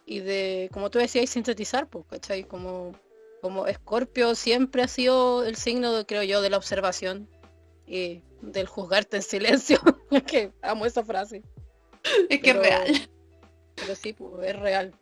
y 0.05 0.19
de, 0.19 0.69
como 0.71 0.89
tú 0.89 0.99
decías, 0.99 1.29
sintetizar, 1.29 1.87
pues, 1.87 2.05
¿cachai? 2.09 2.43
Como, 2.43 2.91
como 3.41 3.67
Escorpio 3.67 4.35
siempre 4.35 4.83
ha 4.83 4.87
sido 4.87 5.43
el 5.43 5.55
signo, 5.55 6.05
creo 6.05 6.23
yo, 6.23 6.41
de 6.41 6.49
la 6.49 6.57
observación 6.57 7.27
y 7.87 8.21
del 8.41 8.67
juzgarte 8.67 9.17
en 9.17 9.23
silencio, 9.23 9.79
que 10.27 10.51
amo 10.61 10.85
esa 10.85 11.03
frase. 11.03 11.43
Es 12.29 12.39
que 12.41 12.51
es 12.51 12.55
real. 12.55 13.09
Pero 13.75 13.95
sí, 13.95 14.13
pues, 14.13 14.47
es 14.47 14.59
real. 14.59 14.93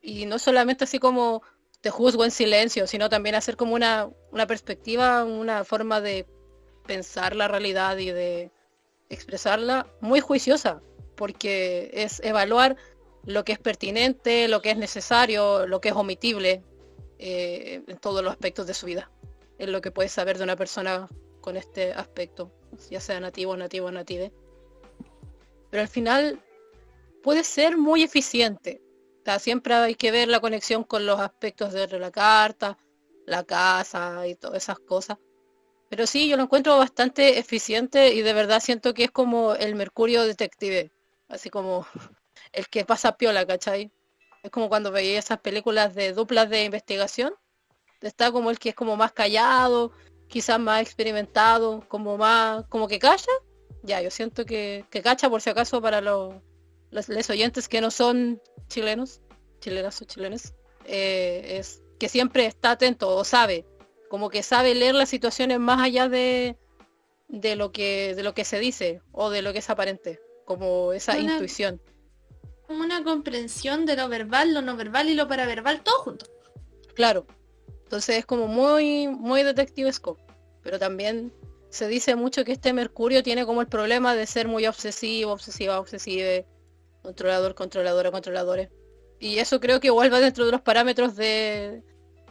Y 0.00 0.26
no 0.26 0.38
solamente 0.38 0.84
así 0.84 0.98
como 0.98 1.42
te 1.80 1.90
juzgo 1.90 2.24
en 2.24 2.30
silencio, 2.30 2.86
sino 2.86 3.08
también 3.08 3.34
hacer 3.34 3.56
como 3.56 3.74
una, 3.74 4.08
una 4.32 4.46
perspectiva, 4.46 5.24
una 5.24 5.64
forma 5.64 6.00
de 6.00 6.26
pensar 6.86 7.36
la 7.36 7.48
realidad 7.48 7.98
y 7.98 8.10
de 8.10 8.50
expresarla 9.10 9.86
muy 10.00 10.20
juiciosa, 10.20 10.80
porque 11.16 11.90
es 11.92 12.20
evaluar 12.20 12.76
lo 13.28 13.44
que 13.44 13.52
es 13.52 13.58
pertinente, 13.58 14.48
lo 14.48 14.62
que 14.62 14.70
es 14.70 14.78
necesario, 14.78 15.66
lo 15.66 15.82
que 15.82 15.90
es 15.90 15.94
omitible 15.94 16.62
eh, 17.18 17.82
en 17.86 17.98
todos 17.98 18.24
los 18.24 18.32
aspectos 18.32 18.66
de 18.66 18.72
su 18.72 18.86
vida. 18.86 19.10
Es 19.58 19.68
lo 19.68 19.82
que 19.82 19.90
puedes 19.90 20.12
saber 20.12 20.38
de 20.38 20.44
una 20.44 20.56
persona 20.56 21.06
con 21.42 21.58
este 21.58 21.92
aspecto, 21.92 22.50
ya 22.90 23.00
sea 23.00 23.20
nativo, 23.20 23.54
nativo, 23.54 23.90
native. 23.90 24.32
Pero 25.70 25.82
al 25.82 25.88
final 25.88 26.42
puede 27.22 27.44
ser 27.44 27.76
muy 27.76 28.02
eficiente. 28.02 28.80
siempre 29.38 29.74
hay 29.74 29.94
que 29.94 30.10
ver 30.10 30.28
la 30.28 30.40
conexión 30.40 30.82
con 30.84 31.04
los 31.04 31.20
aspectos 31.20 31.74
de 31.74 31.86
la 31.98 32.10
carta, 32.10 32.78
la 33.26 33.44
casa 33.44 34.26
y 34.26 34.36
todas 34.36 34.62
esas 34.62 34.78
cosas. 34.78 35.18
Pero 35.90 36.06
sí, 36.06 36.30
yo 36.30 36.38
lo 36.38 36.44
encuentro 36.44 36.78
bastante 36.78 37.38
eficiente 37.38 38.14
y 38.14 38.22
de 38.22 38.32
verdad 38.32 38.60
siento 38.60 38.94
que 38.94 39.04
es 39.04 39.10
como 39.10 39.54
el 39.54 39.74
Mercurio 39.74 40.24
detective. 40.24 40.92
Así 41.28 41.50
como 41.50 41.86
el 42.52 42.68
que 42.68 42.84
pasa 42.84 43.16
piola, 43.16 43.46
¿cachai? 43.46 43.90
Es 44.42 44.50
como 44.50 44.68
cuando 44.68 44.92
veía 44.92 45.18
esas 45.18 45.40
películas 45.40 45.94
de 45.94 46.12
duplas 46.12 46.48
de 46.48 46.64
investigación. 46.64 47.34
Está 48.00 48.30
como 48.30 48.50
el 48.50 48.58
que 48.58 48.70
es 48.70 48.74
como 48.74 48.96
más 48.96 49.12
callado, 49.12 49.92
quizás 50.28 50.60
más 50.60 50.82
experimentado, 50.82 51.84
como 51.88 52.16
más, 52.16 52.64
como 52.68 52.86
que 52.86 52.98
calla. 52.98 53.32
Ya, 53.82 54.00
yo 54.00 54.10
siento 54.10 54.44
que, 54.44 54.84
que 54.90 55.02
cacha 55.02 55.28
por 55.28 55.42
si 55.42 55.50
acaso 55.50 55.80
para 55.82 56.00
los, 56.00 56.34
los, 56.90 57.30
oyentes 57.30 57.68
que 57.68 57.80
no 57.80 57.90
son 57.90 58.40
chilenos, 58.68 59.20
chilenas 59.60 60.00
o 60.02 60.04
chilenes, 60.04 60.54
eh, 60.84 61.58
es 61.58 61.82
que 61.98 62.08
siempre 62.08 62.46
está 62.46 62.72
atento 62.72 63.08
o 63.08 63.24
sabe, 63.24 63.66
como 64.08 64.30
que 64.30 64.42
sabe 64.42 64.74
leer 64.74 64.94
las 64.94 65.08
situaciones 65.08 65.58
más 65.58 65.80
allá 65.80 66.08
de, 66.08 66.56
de 67.28 67.56
lo 67.56 67.72
que 67.72 68.14
de 68.14 68.22
lo 68.22 68.34
que 68.34 68.44
se 68.44 68.58
dice 68.58 69.00
o 69.12 69.30
de 69.30 69.42
lo 69.42 69.52
que 69.52 69.58
es 69.58 69.70
aparente, 69.70 70.20
como 70.44 70.92
esa 70.92 71.18
intuición 71.18 71.80
una 72.68 73.02
comprensión 73.02 73.86
de 73.86 73.96
lo 73.96 74.08
verbal, 74.08 74.54
lo 74.54 74.62
no 74.62 74.76
verbal 74.76 75.08
y 75.08 75.14
lo 75.14 75.28
paraverbal, 75.28 75.82
todo 75.82 75.98
junto. 76.00 76.26
Claro. 76.94 77.26
Entonces 77.84 78.18
es 78.18 78.26
como 78.26 78.48
muy, 78.48 79.08
muy 79.08 79.42
detectivesco. 79.42 80.18
Pero 80.62 80.78
también 80.78 81.32
se 81.70 81.88
dice 81.88 82.16
mucho 82.16 82.44
que 82.44 82.52
este 82.52 82.72
Mercurio 82.72 83.22
tiene 83.22 83.46
como 83.46 83.60
el 83.60 83.68
problema 83.68 84.14
de 84.14 84.26
ser 84.26 84.48
muy 84.48 84.66
obsesivo, 84.66 85.32
obsesiva, 85.32 85.80
obsesiva, 85.80 86.44
controlador, 87.02 87.54
controladora, 87.54 88.10
controladores. 88.10 88.68
Y 89.18 89.38
eso 89.38 89.60
creo 89.60 89.80
que 89.80 89.88
igual 89.88 90.12
va 90.12 90.20
dentro 90.20 90.44
de 90.44 90.52
los 90.52 90.60
parámetros 90.60 91.16
de, 91.16 91.82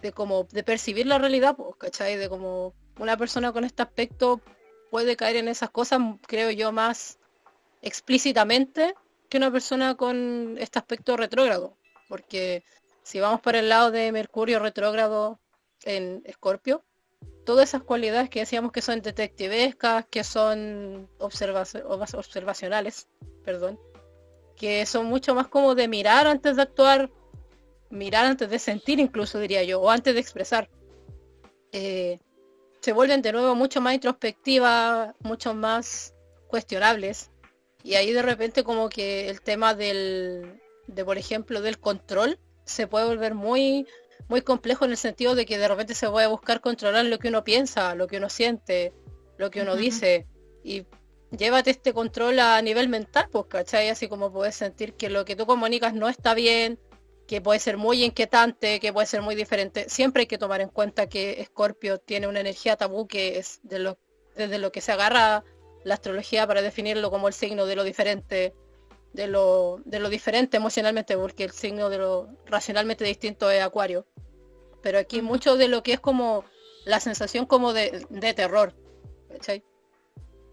de 0.02 0.12
como 0.12 0.44
de 0.52 0.64
percibir 0.64 1.08
la 1.08 1.18
realidad, 1.18 1.56
pues, 1.56 1.76
¿cachai? 1.78 2.16
De 2.16 2.30
como 2.30 2.74
una 3.00 3.18
persona 3.18 3.52
con 3.52 3.64
este 3.64 3.82
aspecto 3.82 4.42
puede 4.90 5.16
caer 5.16 5.38
en 5.38 5.48
esas 5.48 5.70
cosas, 5.70 6.00
creo 6.28 6.52
yo, 6.52 6.72
más 6.72 7.20
explícitamente 7.82 8.96
que 9.30 9.38
una 9.38 9.52
persona 9.52 9.96
con 9.96 10.56
este 10.58 10.80
aspecto 10.80 11.18
retrógrado, 11.18 11.76
porque 12.08 12.64
si 13.04 13.20
vamos 13.20 13.42
para 13.42 13.60
el 13.60 13.70
lado 13.70 13.92
de 13.92 14.12
Mercurio 14.12 14.60
retrógrado 14.60 15.40
en 15.84 16.22
Escorpio, 16.26 16.84
todas 17.46 17.70
esas 17.70 17.84
cualidades 17.84 18.30
que 18.30 18.42
decíamos 18.42 18.72
que 18.72 18.82
son 18.82 19.02
detectivescas, 19.02 20.06
que 20.08 20.24
son 20.24 21.10
observacionales, 21.18 23.08
perdón, 23.44 23.80
que 24.56 24.86
son 24.86 25.06
mucho 25.06 25.34
más 25.36 25.48
como 25.48 25.76
de 25.76 25.88
mirar 25.88 26.28
antes 26.28 26.56
de 26.58 26.64
actuar, 26.64 27.10
mirar 27.90 28.26
antes 28.26 28.50
de 28.50 28.60
sentir 28.60 29.00
incluso 29.00 29.40
diría 29.40 29.64
yo, 29.64 29.80
o 29.80 29.90
antes 29.90 30.14
de 30.14 30.20
expresar. 30.20 30.70
Eh, 31.72 32.20
se 32.82 32.94
vuelven 32.94 33.22
de 33.22 33.32
nuevo 33.32 33.56
mucho 33.56 33.82
más 33.82 33.94
introspectivas, 33.94 35.14
mucho 35.20 35.54
más 35.54 36.14
cuestionables. 36.48 37.32
Y 37.88 37.96
ahí 37.96 38.12
de 38.12 38.22
repente 38.22 38.66
como 38.66 38.90
que 38.90 39.30
el 39.30 39.40
tema 39.40 39.74
del, 39.74 40.60
de 40.88 41.06
por 41.06 41.18
ejemplo, 41.18 41.62
del 41.62 41.80
control 41.80 42.38
se 42.66 42.86
puede 42.86 43.06
volver 43.06 43.34
muy, 43.34 43.88
muy 44.28 44.42
complejo 44.42 44.84
en 44.84 44.92
el 44.92 44.98
sentido 44.98 45.36
de 45.36 45.46
que 45.46 45.58
de 45.58 45.70
repente 45.70 45.96
se 45.96 46.10
puede 46.10 46.28
buscar 46.28 46.60
controlar 46.60 47.06
lo 47.06 47.18
que 47.18 47.30
uno 47.30 47.46
piensa, 47.46 47.96
lo 47.96 48.08
que 48.08 48.18
uno 48.18 48.28
siente, 48.28 48.94
lo 49.38 49.50
que 49.52 49.62
uno 49.62 49.78
dice. 49.78 50.28
Y 50.66 50.86
llévate 51.32 51.70
este 51.70 51.94
control 51.94 52.40
a 52.40 52.62
nivel 52.62 52.90
mental, 52.90 53.30
pues, 53.32 53.46
¿cachai? 53.48 53.88
Así 53.88 54.10
como 54.10 54.34
puedes 54.34 54.56
sentir 54.56 54.96
que 54.96 55.10
lo 55.10 55.24
que 55.24 55.38
tú 55.38 55.46
comunicas 55.46 55.94
no 55.94 56.10
está 56.10 56.34
bien, 56.34 56.78
que 57.26 57.40
puede 57.40 57.62
ser 57.62 57.78
muy 57.78 58.04
inquietante, 58.04 58.82
que 58.82 58.92
puede 58.92 59.08
ser 59.08 59.22
muy 59.22 59.36
diferente. 59.36 59.88
Siempre 59.88 60.24
hay 60.24 60.28
que 60.28 60.38
tomar 60.38 60.60
en 60.60 60.68
cuenta 60.68 61.08
que 61.08 61.42
Scorpio 61.46 62.00
tiene 62.00 62.28
una 62.28 62.42
energía 62.42 62.76
tabú 62.76 63.08
que 63.08 63.38
es 63.38 63.62
de 63.64 63.80
lo, 63.80 63.98
desde 64.36 64.58
lo 64.58 64.74
que 64.74 64.82
se 64.82 64.92
agarra 64.92 65.46
la 65.88 65.96
astrología 65.96 66.46
para 66.46 66.62
definirlo 66.62 67.10
como 67.10 67.28
el 67.28 67.34
signo 67.34 67.66
de 67.66 67.76
lo 67.76 67.84
diferente, 67.84 68.54
de 69.14 69.28
lo, 69.28 69.80
de 69.86 70.00
lo 70.00 70.10
diferente 70.10 70.58
emocionalmente, 70.58 71.18
porque 71.18 71.46
el 71.46 71.52
signo 71.52 71.90
de 71.90 71.98
lo 71.98 72.28
racionalmente 72.46 73.06
distinto 73.06 73.50
es 73.50 73.64
Acuario. 73.64 74.06
Pero 74.82 75.00
aquí 75.00 75.22
mucho 75.22 75.58
de 75.58 75.68
lo 75.68 75.82
que 75.84 75.94
es 75.94 76.00
como 76.00 76.44
la 76.86 77.00
sensación 77.00 77.46
como 77.46 77.74
de, 77.74 78.06
de 78.10 78.34
terror. 78.34 78.76
¿cachai? 79.30 79.64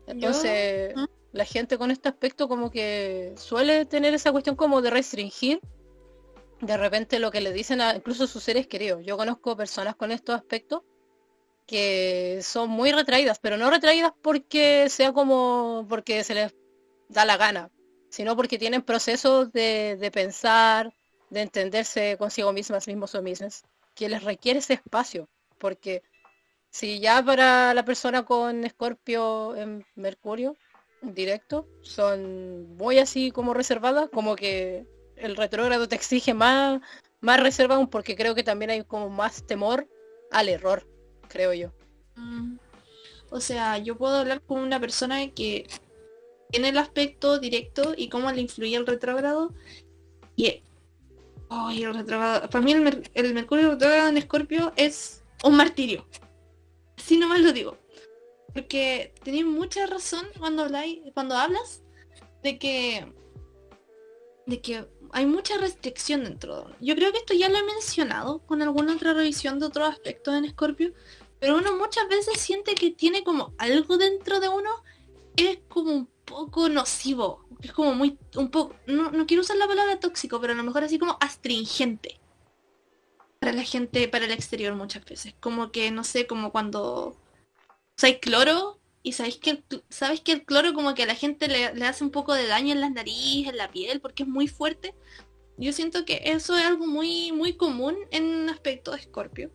Entonces, 0.06 0.94
la 1.32 1.44
gente 1.44 1.78
con 1.78 1.90
este 1.90 2.08
aspecto 2.08 2.48
como 2.48 2.70
que 2.70 3.34
suele 3.36 3.86
tener 3.86 4.14
esa 4.14 4.30
cuestión 4.30 4.56
como 4.56 4.82
de 4.82 4.90
restringir 4.90 5.60
de 6.60 6.76
repente 6.76 7.18
lo 7.18 7.30
que 7.30 7.40
le 7.40 7.52
dicen 7.52 7.80
a 7.80 7.96
incluso 7.96 8.26
sus 8.26 8.42
seres 8.42 8.66
queridos. 8.66 9.04
Yo 9.04 9.16
conozco 9.16 9.56
personas 9.56 9.96
con 9.96 10.12
estos 10.12 10.36
aspectos 10.36 10.82
que 11.66 12.40
son 12.42 12.70
muy 12.70 12.92
retraídas, 12.92 13.38
pero 13.38 13.56
no 13.56 13.70
retraídas 13.70 14.12
porque 14.22 14.88
sea 14.88 15.12
como 15.12 15.86
porque 15.88 16.24
se 16.24 16.34
les 16.34 16.54
da 17.08 17.24
la 17.24 17.36
gana, 17.36 17.70
sino 18.10 18.36
porque 18.36 18.58
tienen 18.58 18.82
procesos 18.82 19.52
de, 19.52 19.96
de 19.98 20.10
pensar, 20.10 20.94
de 21.30 21.42
entenderse 21.42 22.16
consigo 22.18 22.52
mismas, 22.52 22.86
mismos 22.86 23.14
o 23.14 23.22
mismas, 23.22 23.64
que 23.94 24.08
les 24.08 24.22
requiere 24.22 24.58
ese 24.58 24.74
espacio, 24.74 25.28
porque 25.58 26.02
si 26.70 27.00
ya 27.00 27.22
para 27.24 27.72
la 27.74 27.84
persona 27.84 28.24
con 28.24 28.64
Escorpio 28.64 29.56
en 29.56 29.86
Mercurio 29.94 30.56
directo 31.02 31.68
son 31.82 32.76
muy 32.76 32.98
así 32.98 33.30
como 33.30 33.54
reservadas, 33.54 34.08
como 34.10 34.36
que 34.36 34.86
el 35.16 35.36
retrógrado 35.36 35.88
te 35.88 35.96
exige 35.96 36.34
más, 36.34 36.80
más 37.20 37.40
reserva 37.40 37.84
porque 37.86 38.16
creo 38.16 38.34
que 38.34 38.42
también 38.42 38.70
hay 38.70 38.84
como 38.84 39.08
más 39.08 39.46
temor 39.46 39.88
al 40.30 40.48
error, 40.48 40.86
creo 41.34 41.52
yo. 41.52 41.72
Mm. 42.14 42.56
O 43.30 43.40
sea, 43.40 43.78
yo 43.78 43.98
puedo 43.98 44.16
hablar 44.16 44.40
con 44.40 44.60
una 44.60 44.78
persona 44.78 45.28
que 45.32 45.66
tiene 46.50 46.68
el 46.68 46.78
aspecto 46.78 47.40
directo 47.40 47.94
y 47.96 48.08
cómo 48.08 48.30
le 48.30 48.40
influye 48.40 48.76
el 48.76 48.86
retrógrado. 48.86 49.52
Y 50.36 50.62
el 51.82 51.94
retrógrado. 51.94 52.48
Para 52.48 52.64
mí 52.64 52.72
el, 52.72 53.34
Mercurio 53.34 53.72
retrógrado 53.72 54.08
en 54.08 54.16
Escorpio 54.16 54.72
es 54.76 55.22
un 55.42 55.56
martirio. 55.56 56.06
Así 56.96 57.18
nomás 57.18 57.40
lo 57.40 57.52
digo. 57.52 57.76
Porque 58.52 59.12
tenéis 59.24 59.46
mucha 59.46 59.86
razón 59.86 60.26
cuando 60.38 60.62
habláis, 60.62 61.00
cuando 61.12 61.36
hablas 61.36 61.82
de 62.42 62.58
que 62.58 63.12
de 64.46 64.60
que 64.60 64.86
hay 65.12 65.26
mucha 65.26 65.56
restricción 65.58 66.24
dentro. 66.24 66.70
Yo 66.80 66.94
creo 66.94 67.12
que 67.12 67.18
esto 67.18 67.34
ya 67.34 67.48
lo 67.48 67.56
he 67.56 67.62
mencionado 67.62 68.40
con 68.46 68.62
alguna 68.62 68.94
otra 68.94 69.14
revisión 69.14 69.58
de 69.58 69.66
otros 69.66 69.88
aspectos 69.88 70.34
en 70.34 70.48
Scorpio, 70.50 70.92
pero 71.44 71.58
uno 71.58 71.76
muchas 71.76 72.08
veces 72.08 72.40
siente 72.40 72.74
que 72.74 72.90
tiene 72.90 73.22
como 73.22 73.52
algo 73.58 73.98
dentro 73.98 74.40
de 74.40 74.48
uno 74.48 74.70
es 75.36 75.58
como 75.68 75.92
un 75.92 76.06
poco 76.24 76.70
nocivo, 76.70 77.46
es 77.60 77.70
como 77.70 77.94
muy, 77.94 78.18
un 78.36 78.50
poco, 78.50 78.74
no, 78.86 79.10
no 79.10 79.26
quiero 79.26 79.42
usar 79.42 79.58
la 79.58 79.66
palabra 79.66 80.00
tóxico, 80.00 80.40
pero 80.40 80.54
a 80.54 80.56
lo 80.56 80.62
mejor 80.62 80.84
así 80.84 80.98
como 80.98 81.18
astringente 81.20 82.18
para 83.38 83.52
la 83.52 83.62
gente, 83.62 84.08
para 84.08 84.24
el 84.24 84.30
exterior 84.30 84.74
muchas 84.74 85.04
veces. 85.04 85.34
Como 85.38 85.70
que, 85.70 85.90
no 85.90 86.02
sé, 86.02 86.26
como 86.26 86.50
cuando 86.50 87.14
hay 88.00 88.20
cloro 88.20 88.80
y 89.02 89.12
sabéis 89.12 89.36
que, 89.36 89.62
sabes 89.90 90.22
que 90.22 90.32
el 90.32 90.46
cloro 90.46 90.72
como 90.72 90.94
que 90.94 91.02
a 91.02 91.06
la 91.06 91.14
gente 91.14 91.48
le, 91.48 91.66
hace 91.84 92.04
un 92.04 92.10
poco 92.10 92.32
de 92.32 92.46
daño 92.46 92.72
en 92.72 92.80
las 92.80 92.92
narices, 92.92 93.52
en 93.52 93.58
la 93.58 93.70
piel, 93.70 94.00
porque 94.00 94.22
es 94.22 94.28
muy 94.30 94.48
fuerte. 94.48 94.94
Yo 95.58 95.74
siento 95.74 96.06
que 96.06 96.22
eso 96.24 96.56
es 96.56 96.64
algo 96.64 96.86
muy, 96.86 97.32
muy 97.32 97.52
común 97.52 97.96
en 98.12 98.24
un 98.24 98.48
aspecto 98.48 98.92
de 98.92 99.00
Escorpio. 99.00 99.50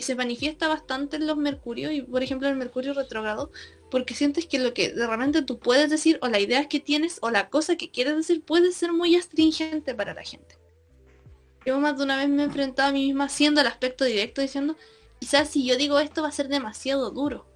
Se 0.00 0.14
manifiesta 0.14 0.68
bastante 0.68 1.16
en 1.16 1.26
los 1.26 1.36
mercurios, 1.36 1.92
y 1.92 2.02
por 2.02 2.22
ejemplo 2.22 2.48
el 2.48 2.54
mercurio 2.54 2.94
retrogrado, 2.94 3.50
porque 3.90 4.14
sientes 4.14 4.46
que 4.46 4.60
lo 4.60 4.72
que 4.72 4.92
realmente 4.94 5.42
tú 5.42 5.58
puedes 5.58 5.90
decir, 5.90 6.18
o 6.22 6.28
la 6.28 6.38
idea 6.38 6.68
que 6.68 6.78
tienes, 6.78 7.18
o 7.20 7.30
la 7.30 7.48
cosa 7.48 7.76
que 7.76 7.90
quieres 7.90 8.14
decir, 8.14 8.44
puede 8.44 8.70
ser 8.70 8.92
muy 8.92 9.16
astringente 9.16 9.94
para 9.94 10.14
la 10.14 10.22
gente. 10.22 10.56
Yo 11.66 11.80
más 11.80 11.98
de 11.98 12.04
una 12.04 12.16
vez 12.16 12.28
me 12.28 12.42
he 12.42 12.46
enfrentado 12.46 12.90
a 12.90 12.92
mí 12.92 13.06
misma 13.06 13.24
haciendo 13.24 13.60
el 13.60 13.66
aspecto 13.66 14.04
directo 14.04 14.40
diciendo, 14.40 14.76
quizás 15.18 15.48
si 15.48 15.66
yo 15.66 15.76
digo 15.76 15.98
esto 15.98 16.22
va 16.22 16.28
a 16.28 16.32
ser 16.32 16.48
demasiado 16.48 17.10
duro. 17.10 17.46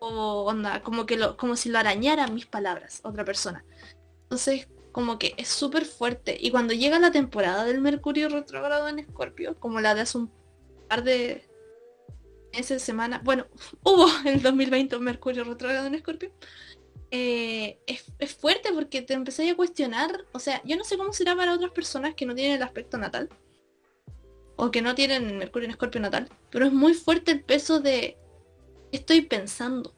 O 0.00 0.44
onda, 0.46 0.82
como 0.82 1.06
que 1.06 1.16
lo, 1.16 1.36
como 1.36 1.54
si 1.54 1.68
lo 1.68 1.78
arañaran 1.78 2.34
mis 2.34 2.46
palabras, 2.46 3.00
otra 3.04 3.24
persona. 3.24 3.64
Entonces, 4.24 4.66
como 4.90 5.18
que 5.18 5.34
es 5.36 5.48
súper 5.48 5.84
fuerte. 5.84 6.36
Y 6.40 6.50
cuando 6.50 6.74
llega 6.74 6.98
la 6.98 7.12
temporada 7.12 7.64
del 7.64 7.80
Mercurio 7.80 8.28
retrogrado 8.28 8.88
en 8.88 8.98
Escorpio, 8.98 9.56
como 9.60 9.80
la 9.80 9.94
de 9.94 10.00
hace 10.00 10.18
un 10.18 10.32
par 10.88 11.04
de 11.04 11.44
meses, 12.52 12.82
semanas, 12.82 13.22
bueno, 13.22 13.46
hubo 13.84 14.06
el 14.24 14.42
2020 14.42 14.96
un 14.96 15.04
Mercurio 15.04 15.44
retrogrado 15.44 15.86
en 15.86 15.94
Escorpio, 15.94 16.32
eh, 17.12 17.78
es, 17.86 18.34
fuerte 18.36 18.72
porque 18.72 19.02
te 19.02 19.14
empecé 19.14 19.50
a 19.50 19.56
cuestionar, 19.56 20.26
o 20.32 20.38
sea, 20.38 20.62
yo 20.64 20.76
no 20.76 20.84
sé 20.84 20.96
cómo 20.96 21.12
será 21.12 21.34
para 21.34 21.54
otras 21.54 21.72
personas 21.72 22.14
que 22.14 22.24
no 22.24 22.34
tienen 22.34 22.56
el 22.56 22.62
aspecto 22.62 22.98
natal, 22.98 23.28
o 24.56 24.70
que 24.70 24.82
no 24.82 24.94
tienen 24.94 25.38
Mercurio 25.38 25.66
en 25.66 25.72
Escorpio 25.72 26.00
natal, 26.00 26.28
pero 26.50 26.66
es 26.66 26.72
muy 26.72 26.94
fuerte 26.94 27.32
el 27.32 27.42
peso 27.42 27.80
de, 27.80 28.16
estoy 28.92 29.22
pensando? 29.22 29.94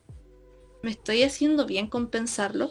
¿Me 0.82 0.90
estoy 0.90 1.22
haciendo 1.22 1.66
bien 1.66 1.86
con 1.86 2.08
pensarlo? 2.08 2.70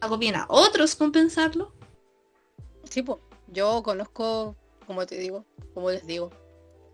¿Hago 0.00 0.18
bien 0.18 0.36
a 0.36 0.46
otros 0.48 0.96
con 0.96 1.12
pensarlo? 1.12 1.72
Sí, 2.90 3.02
pues, 3.02 3.20
yo 3.46 3.82
conozco, 3.82 4.56
como 4.86 5.06
te 5.06 5.16
digo, 5.16 5.44
como 5.72 5.90
les 5.90 6.06
digo, 6.06 6.30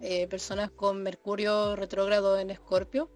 eh, 0.01 0.27
personas 0.29 0.71
con 0.71 1.03
Mercurio 1.03 1.77
retrógrado 1.77 2.39
en 2.39 2.51
Escorpio 2.51 3.11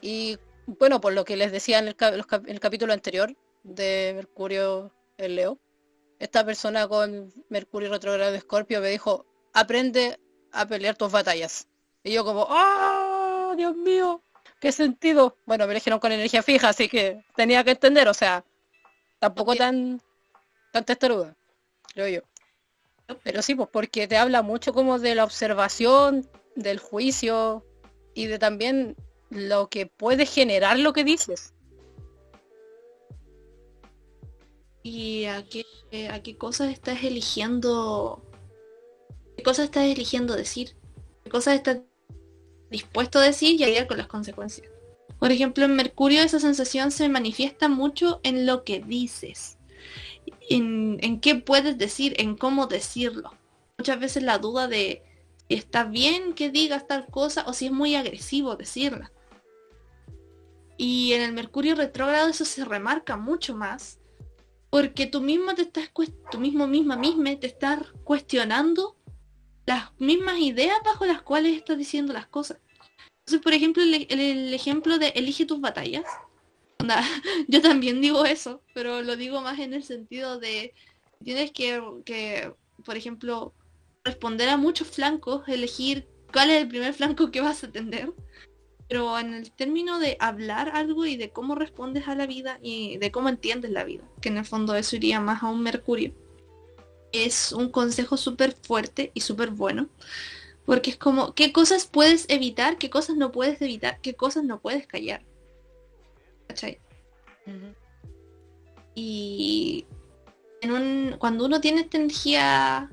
y 0.00 0.38
bueno, 0.66 1.00
por 1.00 1.12
lo 1.12 1.24
que 1.24 1.36
les 1.36 1.52
decía 1.52 1.78
en 1.78 1.88
el, 1.88 2.60
capítulo 2.60 2.92
anterior 2.92 3.34
de 3.62 4.12
Mercurio 4.14 4.92
el 5.18 5.36
Leo, 5.36 5.58
esta 6.18 6.44
persona 6.44 6.88
con 6.88 7.32
Mercurio 7.48 7.90
retrogrado 7.90 8.32
de 8.32 8.38
Escorpio 8.38 8.80
me 8.80 8.88
dijo, 8.88 9.26
aprende 9.52 10.18
a 10.52 10.66
pelear 10.66 10.96
tus 10.96 11.12
batallas. 11.12 11.68
Y 12.02 12.12
yo 12.12 12.24
como, 12.24 12.46
¡ah! 12.50 13.54
Dios 13.56 13.76
mío, 13.76 14.22
¿qué 14.60 14.72
sentido? 14.72 15.36
Bueno, 15.46 15.66
me 15.66 15.72
eligieron 15.72 16.00
con 16.00 16.12
energía 16.12 16.42
fija, 16.42 16.70
así 16.70 16.88
que 16.88 17.24
tenía 17.36 17.64
que 17.64 17.72
entender, 17.72 18.08
o 18.08 18.14
sea, 18.14 18.44
tampoco 19.18 19.54
tan, 19.54 20.00
tan 20.72 20.84
testaruda, 20.84 21.36
creo 21.94 22.08
yo. 22.08 22.33
Pero 23.22 23.42
sí, 23.42 23.54
pues 23.54 23.68
porque 23.70 24.08
te 24.08 24.16
habla 24.16 24.42
mucho 24.42 24.72
como 24.72 24.98
de 24.98 25.14
la 25.14 25.24
observación, 25.24 26.28
del 26.56 26.78
juicio 26.78 27.64
y 28.14 28.26
de 28.26 28.38
también 28.38 28.96
lo 29.30 29.68
que 29.68 29.86
puede 29.86 30.26
generar 30.26 30.78
lo 30.78 30.92
que 30.92 31.04
dices. 31.04 31.52
¿Y 34.82 35.24
a 35.24 35.44
qué, 35.48 35.64
a 36.10 36.22
qué 36.22 36.36
cosas 36.36 36.70
estás 36.70 37.02
eligiendo? 37.04 38.22
¿Qué 39.36 39.42
cosas 39.42 39.66
estás 39.66 39.84
eligiendo 39.84 40.36
decir? 40.36 40.76
¿Qué 41.24 41.30
cosas 41.30 41.54
estás 41.54 41.78
dispuesto 42.70 43.18
a 43.18 43.22
decir 43.22 43.60
y 43.60 43.76
a 43.76 43.86
con 43.86 43.96
las 43.96 44.06
consecuencias? 44.06 44.68
Por 45.18 45.32
ejemplo, 45.32 45.64
en 45.64 45.74
Mercurio 45.74 46.20
esa 46.20 46.38
sensación 46.38 46.90
se 46.90 47.08
manifiesta 47.08 47.68
mucho 47.68 48.20
en 48.24 48.44
lo 48.44 48.62
que 48.62 48.80
dices. 48.80 49.58
En, 50.50 51.20
qué 51.20 51.36
puedes 51.36 51.78
decir, 51.78 52.14
en 52.18 52.36
cómo 52.36 52.66
decirlo. 52.66 53.32
Muchas 53.78 53.98
veces 53.98 54.22
la 54.22 54.38
duda 54.38 54.68
de 54.68 55.02
está 55.48 55.84
bien 55.84 56.34
que 56.34 56.50
digas 56.50 56.86
tal 56.86 57.06
cosa 57.06 57.44
o 57.46 57.52
si 57.52 57.66
es 57.66 57.72
muy 57.72 57.94
agresivo 57.94 58.56
decirla. 58.56 59.12
Y 60.76 61.12
en 61.12 61.22
el 61.22 61.32
Mercurio 61.32 61.74
retrógrado 61.74 62.28
eso 62.28 62.44
se 62.44 62.64
remarca 62.64 63.16
mucho 63.16 63.54
más. 63.54 63.98
Porque 64.70 65.06
tú 65.06 65.20
mismo 65.20 65.54
te 65.54 65.62
estás, 65.62 65.90
tú 66.30 66.40
mismo 66.40 66.66
misma 66.66 66.96
misma 66.96 67.36
te 67.36 67.46
estás 67.46 67.80
cuestionando 68.02 68.96
las 69.66 69.92
mismas 69.98 70.38
ideas 70.38 70.76
bajo 70.84 71.06
las 71.06 71.22
cuales 71.22 71.56
estás 71.56 71.78
diciendo 71.78 72.12
las 72.12 72.26
cosas. 72.26 72.58
Entonces, 73.20 73.42
por 73.42 73.54
ejemplo, 73.54 73.82
el, 73.82 74.52
ejemplo 74.52 74.98
de 74.98 75.08
elige 75.08 75.46
tus 75.46 75.60
batallas. 75.60 76.04
yo 77.48 77.62
también 77.62 78.00
digo 78.00 78.24
eso, 78.24 78.62
pero 78.74 79.02
lo 79.02 79.16
digo 79.16 79.40
más 79.40 79.58
en 79.58 79.74
el 79.74 79.82
sentido 79.82 80.38
de 80.38 80.74
tienes 81.22 81.52
que, 81.52 81.82
que, 82.04 82.52
por 82.84 82.96
ejemplo, 82.96 83.52
responder 84.04 84.48
a 84.48 84.56
muchos 84.56 84.88
flancos, 84.88 85.48
elegir 85.48 86.06
cuál 86.32 86.50
es 86.50 86.62
el 86.62 86.68
primer 86.68 86.92
flanco 86.94 87.30
que 87.30 87.40
vas 87.40 87.64
a 87.64 87.68
atender 87.68 88.12
pero 88.88 89.18
en 89.18 89.34
el 89.34 89.50
término 89.50 89.98
de 89.98 90.16
hablar 90.20 90.70
algo 90.74 91.06
y 91.06 91.16
de 91.16 91.30
cómo 91.30 91.54
respondes 91.54 92.06
a 92.08 92.14
la 92.14 92.26
vida 92.26 92.58
y 92.62 92.98
de 92.98 93.10
cómo 93.10 93.28
entiendes 93.28 93.70
la 93.70 93.84
vida, 93.84 94.04
que 94.20 94.28
en 94.28 94.38
el 94.38 94.44
fondo 94.44 94.74
eso 94.74 94.96
iría 94.96 95.20
más 95.20 95.42
a 95.42 95.48
un 95.48 95.62
Mercurio, 95.62 96.12
es 97.12 97.52
un 97.52 97.70
consejo 97.70 98.16
súper 98.16 98.52
fuerte 98.52 99.10
y 99.14 99.20
súper 99.20 99.50
bueno, 99.50 99.88
porque 100.66 100.90
es 100.90 100.96
como, 100.96 101.34
¿qué 101.34 101.52
cosas 101.52 101.86
puedes 101.86 102.26
evitar? 102.28 102.78
¿Qué 102.78 102.90
cosas 102.90 103.16
no 103.16 103.32
puedes 103.32 103.60
evitar? 103.60 104.00
¿Qué 104.00 104.14
cosas 104.14 104.44
no 104.44 104.60
puedes 104.60 104.86
callar? 104.86 105.22
¿Cachai? 106.54 106.78
Y 108.94 109.86
en 110.60 110.70
un, 110.70 111.16
cuando 111.18 111.46
uno 111.46 111.60
tiene 111.60 111.80
esta 111.80 111.98
energía 111.98 112.90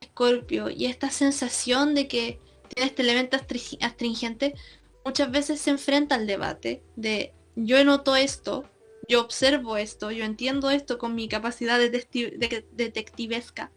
Escorpio 0.00 0.68
y 0.68 0.84
esta 0.86 1.08
sensación 1.10 1.94
de 1.94 2.06
que 2.06 2.38
tiene 2.68 2.90
este 2.90 3.00
elemento 3.02 3.38
astringente, 3.80 4.54
muchas 5.06 5.30
veces 5.30 5.58
se 5.60 5.70
enfrenta 5.70 6.16
al 6.16 6.26
debate 6.26 6.82
de 6.96 7.32
yo 7.56 7.82
noto 7.82 8.14
esto, 8.14 8.64
yo 9.08 9.22
observo 9.22 9.78
esto, 9.78 10.10
yo 10.10 10.24
entiendo 10.24 10.70
esto 10.70 10.98
con 10.98 11.14
mi 11.14 11.28
capacidad 11.28 11.78
de 11.78 11.88
detectivesca. 12.72 13.72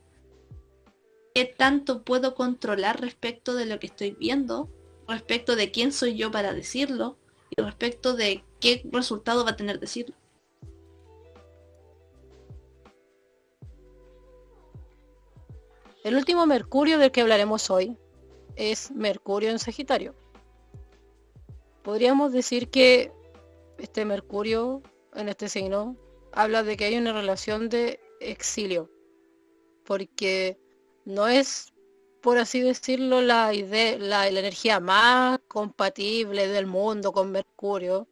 ¿Qué 1.34 1.46
tanto 1.46 2.04
puedo 2.04 2.36
controlar 2.36 3.00
respecto 3.00 3.56
de 3.56 3.66
lo 3.66 3.80
que 3.80 3.88
estoy 3.88 4.12
viendo? 4.12 4.70
Respecto 5.08 5.56
de 5.56 5.72
quién 5.72 5.94
soy 5.94 6.16
yo 6.16 6.32
para 6.32 6.54
decirlo 6.54 7.18
y 7.50 7.62
respecto 7.62 8.14
de 8.14 8.44
qué 8.60 8.82
resultado 8.92 9.44
va 9.44 9.52
a 9.52 9.56
tener 9.56 9.80
decirlo. 9.80 10.16
El 16.04 16.16
último 16.16 16.46
Mercurio 16.46 17.00
del 17.00 17.12
que 17.12 17.22
hablaremos 17.22 17.70
hoy 17.70 17.98
es 18.56 18.92
Mercurio 18.92 19.50
en 19.50 19.60
Sagitario 19.60 20.14
podríamos 21.86 22.34
decir 22.34 22.70
que 22.70 23.12
este 23.78 24.06
Mercurio 24.06 24.82
en 25.14 25.30
este 25.30 25.48
signo 25.48 25.96
habla 26.34 26.64
de 26.64 26.76
que 26.76 26.86
hay 26.86 26.98
una 26.98 27.14
relación 27.14 27.70
de 27.70 28.00
exilio, 28.20 28.90
porque 29.86 30.58
no 31.06 31.28
es, 31.28 31.75
por 32.26 32.40
así 32.40 32.60
decirlo, 32.60 33.22
la, 33.22 33.54
idea, 33.54 34.00
la, 34.00 34.28
energía 34.28 34.80
más 34.80 35.38
compatible 35.48 36.48
del 36.48 36.66
mundo 36.66 37.12
con 37.14 37.32
Mercurio, 37.32 38.08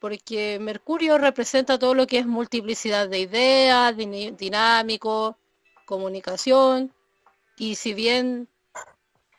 porque 0.00 0.58
Mercurio 0.60 1.16
representa 1.16 1.78
todo 1.78 1.94
lo 1.94 2.06
que 2.06 2.18
es 2.18 2.26
multiplicidad 2.26 3.08
de 3.08 3.20
ideas, 3.20 3.96
dinámico, 3.96 5.38
comunicación, 5.86 6.92
y 7.56 7.76
si 7.76 7.94
bien 7.94 8.48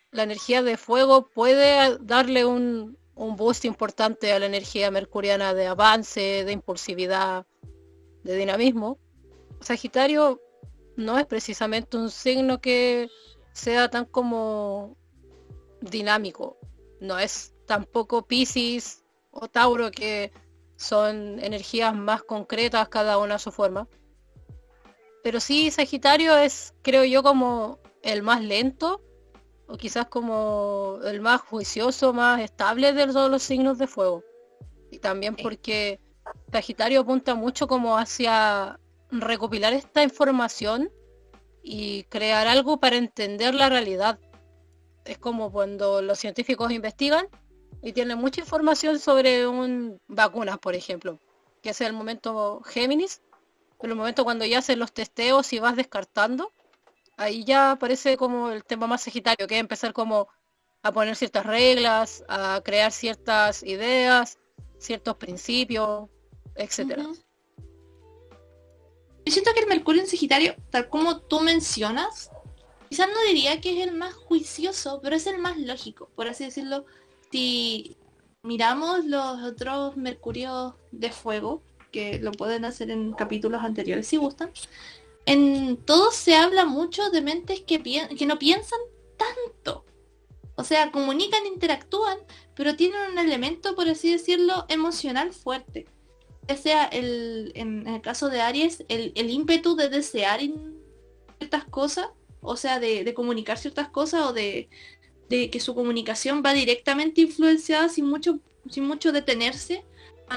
la 0.09 0.23
energía 0.23 0.63
de 0.63 0.75
fuego 0.75 1.27
puede 1.27 1.99
darle 1.99 2.45
un, 2.45 2.97
un 3.13 3.35
boost 3.35 3.63
importante 3.63 4.33
a 4.33 4.39
la 4.39 4.47
energía 4.47 4.89
mercuriana 4.89 5.53
de 5.53 5.67
avance, 5.67 6.43
de 6.45 6.51
impulsividad, 6.51 7.45
de 8.23 8.35
dinamismo. 8.37 8.97
Sagitario 9.61 10.41
no 10.95 11.19
es 11.19 11.27
precisamente 11.27 11.95
un 11.95 12.09
signo 12.09 12.59
que 12.59 13.07
sea 13.53 13.89
tan 13.89 14.05
como 14.05 14.97
dinámico. 15.81 16.57
No 16.99 17.17
es 17.19 17.53
tampoco 17.65 18.27
Pisces 18.27 19.03
o 19.31 19.47
Tauro 19.47 19.91
que 19.91 20.31
son 20.75 21.39
energías 21.39 21.95
más 21.95 22.23
concretas 22.23 22.89
cada 22.89 23.17
una 23.17 23.35
a 23.35 23.39
su 23.39 23.51
forma. 23.51 23.87
Pero 25.23 25.39
sí, 25.39 25.71
Sagitario 25.71 26.35
es, 26.37 26.73
creo 26.81 27.05
yo, 27.05 27.23
como 27.23 27.79
el 28.01 28.23
más 28.23 28.41
lento 28.41 29.01
o 29.67 29.77
quizás 29.77 30.07
como 30.07 30.99
el 31.05 31.21
más 31.21 31.41
juicioso, 31.41 32.11
más 32.13 32.41
estable 32.41 32.91
de 32.91 33.07
todos 33.07 33.31
los 33.31 33.41
signos 33.41 33.77
de 33.77 33.87
fuego. 33.87 34.23
Y 34.91 34.99
también 34.99 35.35
porque 35.35 36.01
Sagitario 36.51 37.01
apunta 37.01 37.35
mucho 37.35 37.67
como 37.67 37.97
hacia 37.97 38.79
recopilar 39.09 39.73
esta 39.73 40.03
información 40.03 40.91
y 41.63 42.03
crear 42.03 42.47
algo 42.47 42.77
para 42.77 42.97
entender 42.97 43.55
la 43.55 43.69
realidad. 43.69 44.19
Es 45.05 45.17
como 45.17 45.51
cuando 45.51 46.01
los 46.01 46.19
científicos 46.19 46.71
investigan 46.71 47.27
y 47.81 47.93
tienen 47.93 48.17
mucha 48.17 48.41
información 48.41 48.99
sobre 48.99 49.47
un 49.47 49.99
vacunas, 50.07 50.59
por 50.59 50.75
ejemplo, 50.75 51.19
que 51.61 51.71
es 51.71 51.81
el 51.81 51.93
momento 51.93 52.61
Géminis, 52.65 53.21
pero 53.79 53.93
el 53.93 53.97
momento 53.97 54.23
cuando 54.23 54.45
ya 54.45 54.59
hacen 54.59 54.79
los 54.79 54.93
testeos 54.93 55.51
y 55.53 55.59
vas 55.59 55.75
descartando, 55.75 56.51
ahí 57.17 57.43
ya 57.43 57.71
aparece 57.71 58.17
como 58.17 58.49
el 58.49 58.63
tema 58.63 58.87
más 58.87 59.01
sagitario, 59.01 59.47
que 59.47 59.55
es 59.55 59.61
empezar 59.61 59.93
como 59.93 60.27
a 60.83 60.91
poner 60.91 61.15
ciertas 61.15 61.45
reglas, 61.45 62.23
a 62.27 62.61
crear 62.63 62.91
ciertas 62.91 63.63
ideas, 63.63 64.37
ciertos 64.77 65.15
principios, 65.15 66.09
etcétera. 66.55 67.05
Yo 69.25 69.31
siento 69.31 69.51
que 69.53 69.61
el 69.61 69.67
Mercurio 69.67 70.01
en 70.01 70.07
Sagitario, 70.07 70.55
tal 70.69 70.89
como 70.89 71.19
tú 71.19 71.39
mencionas, 71.39 72.29
quizás 72.89 73.07
no 73.07 73.21
diría 73.27 73.61
que 73.61 73.81
es 73.81 73.87
el 73.87 73.95
más 73.95 74.13
juicioso, 74.13 74.99
pero 75.01 75.15
es 75.15 75.27
el 75.27 75.37
más 75.37 75.57
lógico, 75.57 76.09
por 76.15 76.27
así 76.27 76.43
decirlo. 76.43 76.85
Si 77.31 77.97
miramos 78.43 79.05
los 79.05 79.41
otros 79.41 79.97
Mercurios 79.97 80.73
de 80.91 81.11
fuego, 81.11 81.63
que 81.91 82.19
lo 82.19 82.31
pueden 82.31 82.65
hacer 82.65 82.91
en 82.91 83.13
capítulos 83.13 83.63
anteriores 83.63 84.07
si 84.07 84.17
gustan, 84.17 84.51
en 85.25 85.77
todo 85.77 86.11
se 86.11 86.35
habla 86.35 86.65
mucho 86.65 87.09
de 87.09 87.21
mentes 87.21 87.61
que, 87.61 87.81
que 87.81 88.25
no 88.25 88.37
piensan 88.37 88.79
tanto. 89.17 89.85
O 90.55 90.63
sea, 90.63 90.91
comunican, 90.91 91.45
interactúan, 91.47 92.17
pero 92.55 92.75
tienen 92.75 93.11
un 93.11 93.17
elemento, 93.17 93.75
por 93.75 93.87
así 93.87 94.11
decirlo, 94.11 94.65
emocional 94.67 95.33
fuerte. 95.33 95.87
Ya 96.47 96.57
sea 96.57 96.85
el, 96.85 97.51
en, 97.55 97.87
el 97.87 98.01
caso 98.01 98.29
de 98.29 98.41
Aries, 98.41 98.83
el, 98.89 99.29
ímpetu 99.29 99.75
de 99.75 99.89
desear 99.89 100.41
ciertas 101.37 101.63
cosas, 101.65 102.07
o 102.41 102.57
sea, 102.57 102.79
de, 102.79 103.13
comunicar 103.13 103.57
ciertas 103.57 103.89
cosas 103.89 104.25
o 104.25 104.33
de, 104.33 104.69
de, 105.29 105.49
que 105.49 105.59
su 105.59 105.73
comunicación 105.73 106.43
va 106.45 106.53
directamente 106.53 107.21
influenciada 107.21 107.87
sin 107.87 108.09
mucho, 108.09 108.39
sin 108.69 108.85
mucho 108.85 109.11
detenerse. 109.11 109.85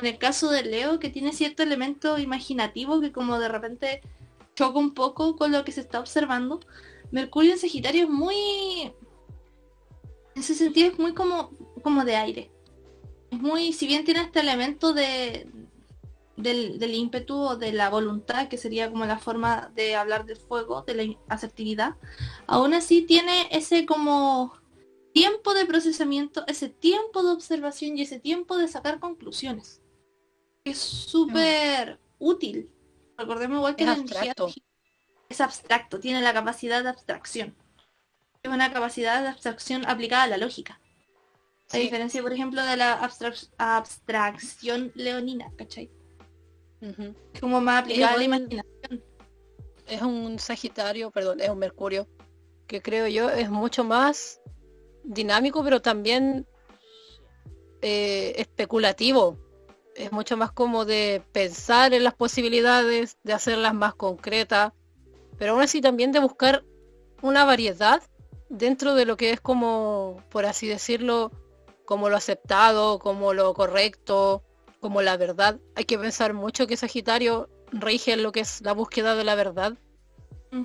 En 0.01 0.07
el 0.07 0.19
caso 0.19 0.51
de 0.51 0.63
Leo, 0.63 0.99
que 1.01 1.11
tiene 1.11 1.33
cierto 1.33 1.63
elemento 1.63 2.19
imaginativo 2.19 3.01
que 3.01 3.13
como 3.13 3.39
de 3.39 3.49
repente 3.49 4.03
choca 4.55 4.79
un 4.79 4.95
poco 4.95 5.37
con 5.37 5.53
lo 5.53 5.65
que 5.65 5.73
se 5.73 5.81
está 5.81 6.01
observando. 6.01 6.61
Mercurio 7.11 7.53
en 7.53 7.59
Sagitario 7.59 8.05
es 8.05 8.11
muy... 8.11 8.93
En 10.35 10.43
ese 10.43 10.55
sentido 10.55 10.91
es 10.91 10.99
muy 10.99 11.15
como, 11.15 11.51
como 11.83 12.05
de 12.05 12.17
aire. 12.17 12.51
Es 13.31 13.41
muy, 13.41 13.73
si 13.73 13.87
bien 13.87 14.05
tiene 14.05 14.21
este 14.21 14.41
elemento 14.41 14.93
de, 14.93 15.47
del, 16.37 16.95
ímpetu 16.95 17.37
o 17.37 17.57
de 17.57 17.73
la 17.73 17.91
voluntad, 17.91 18.49
que 18.49 18.59
sería 18.59 18.91
como 18.91 19.07
la 19.07 19.19
forma 19.19 19.71
de 19.75 19.97
hablar 19.97 20.27
del 20.27 20.37
fuego, 20.37 20.83
de 20.83 20.95
la 20.95 21.17
asertividad, 21.29 21.97
aún 22.47 22.75
así 22.75 23.03
tiene 23.03 23.49
ese 23.51 23.87
como 23.87 24.53
tiempo 25.13 25.55
de 25.55 25.67
procesamiento, 25.67 26.45
ese 26.47 26.69
tiempo 26.69 27.23
de 27.23 27.33
observación 27.33 27.97
y 27.97 28.03
ese 28.03 28.21
tiempo 28.21 28.57
de 28.57 28.69
sacar 28.69 29.01
conclusiones. 29.01 29.83
Es 30.65 30.79
súper 30.79 32.01
útil 32.19 32.71
Recordemos 33.17 33.59
igual 33.59 33.77
que 33.77 33.85
es 33.85 33.89
la 33.89 33.95
abstracto. 33.95 34.49
es 35.29 35.41
abstracto, 35.41 36.01
tiene 36.01 36.21
la 36.21 36.33
capacidad 36.33 36.83
de 36.83 36.91
abstracción. 36.91 37.57
Es 38.43 38.51
una 38.51 38.73
capacidad 38.73 39.23
de 39.23 39.29
abstracción 39.29 39.87
aplicada 39.89 40.25
a 40.25 40.29
la 40.29 40.37
lógica. 40.37 40.81
A 41.73 41.79
diferencia, 41.79 42.23
por 42.23 42.33
ejemplo, 42.33 42.63
de 42.63 42.77
la 42.77 42.93
abstracción 43.59 44.93
leonina, 44.95 45.51
¿cachai? 45.57 45.91
Es 46.81 47.41
como 47.41 47.61
más 47.61 47.83
aplicada 47.83 48.15
a 48.15 48.17
la 48.19 48.25
imaginación. 48.25 49.03
Es 49.87 50.03
un 50.03 50.39
Sagitario, 50.39 51.11
perdón, 51.11 51.41
es 51.41 51.49
un 51.49 51.59
Mercurio, 51.59 52.09
que 52.67 52.83
creo 52.83 53.07
yo 53.07 53.31
es 53.31 53.49
mucho 53.51 53.85
más 53.85 54.41
dinámico, 55.05 55.63
pero 55.63 55.81
también 55.81 56.47
eh, 57.83 58.35
especulativo 58.37 59.39
es 59.95 60.13
mucho 60.13 60.37
más 60.37 60.53
como 60.53 60.85
de 60.85 61.23
pensar 61.33 61.95
en 61.95 62.05
las 62.05 62.15
posibilidades, 62.15 63.17
de 63.23 63.33
hacerlas 63.33 63.75
más 63.75 63.95
concretas, 63.95 64.73
pero 65.39 65.53
aún 65.53 65.63
así 65.63 65.81
también 65.81 66.13
de 66.13 66.21
buscar 66.21 66.65
una 67.23 67.45
variedad 67.45 68.03
dentro 68.49 68.95
de 68.95 69.07
lo 69.07 69.17
que 69.17 69.31
es 69.31 69.41
como, 69.41 70.23
por 70.31 70.47
así 70.47 70.69
decirlo, 70.69 71.31
como 71.85 72.09
lo 72.09 72.17
aceptado, 72.17 72.99
como 72.99 73.33
lo 73.33 73.55
correcto, 73.55 74.43
como 74.87 75.03
la 75.03 75.17
verdad. 75.17 75.59
Hay 75.75 75.85
que 75.85 75.99
pensar 75.99 76.33
mucho 76.33 76.69
que 76.69 76.77
Sagitario 76.77 77.49
rige 77.73 78.13
en 78.13 78.23
lo 78.23 78.31
que 78.31 78.39
es 78.41 78.61
la 78.61 78.73
búsqueda 78.73 79.17
de 79.17 79.25
la 79.25 79.35
verdad. 79.35 79.75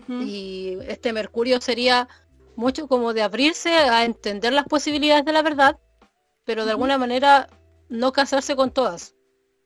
Y 0.08 0.78
este 0.88 1.12
Mercurio 1.12 1.60
sería 1.60 2.08
mucho 2.56 2.88
como 2.88 3.14
de 3.14 3.24
abrirse 3.24 3.72
a 3.74 4.06
entender 4.06 4.54
las 4.54 4.66
posibilidades 4.66 5.26
de 5.26 5.34
la 5.34 5.42
verdad, 5.42 5.80
pero 6.46 6.66
de 6.66 6.72
alguna 6.72 7.00
manera 7.00 7.48
no 7.90 8.12
casarse 8.12 8.56
con 8.56 8.70
todas 8.70 9.16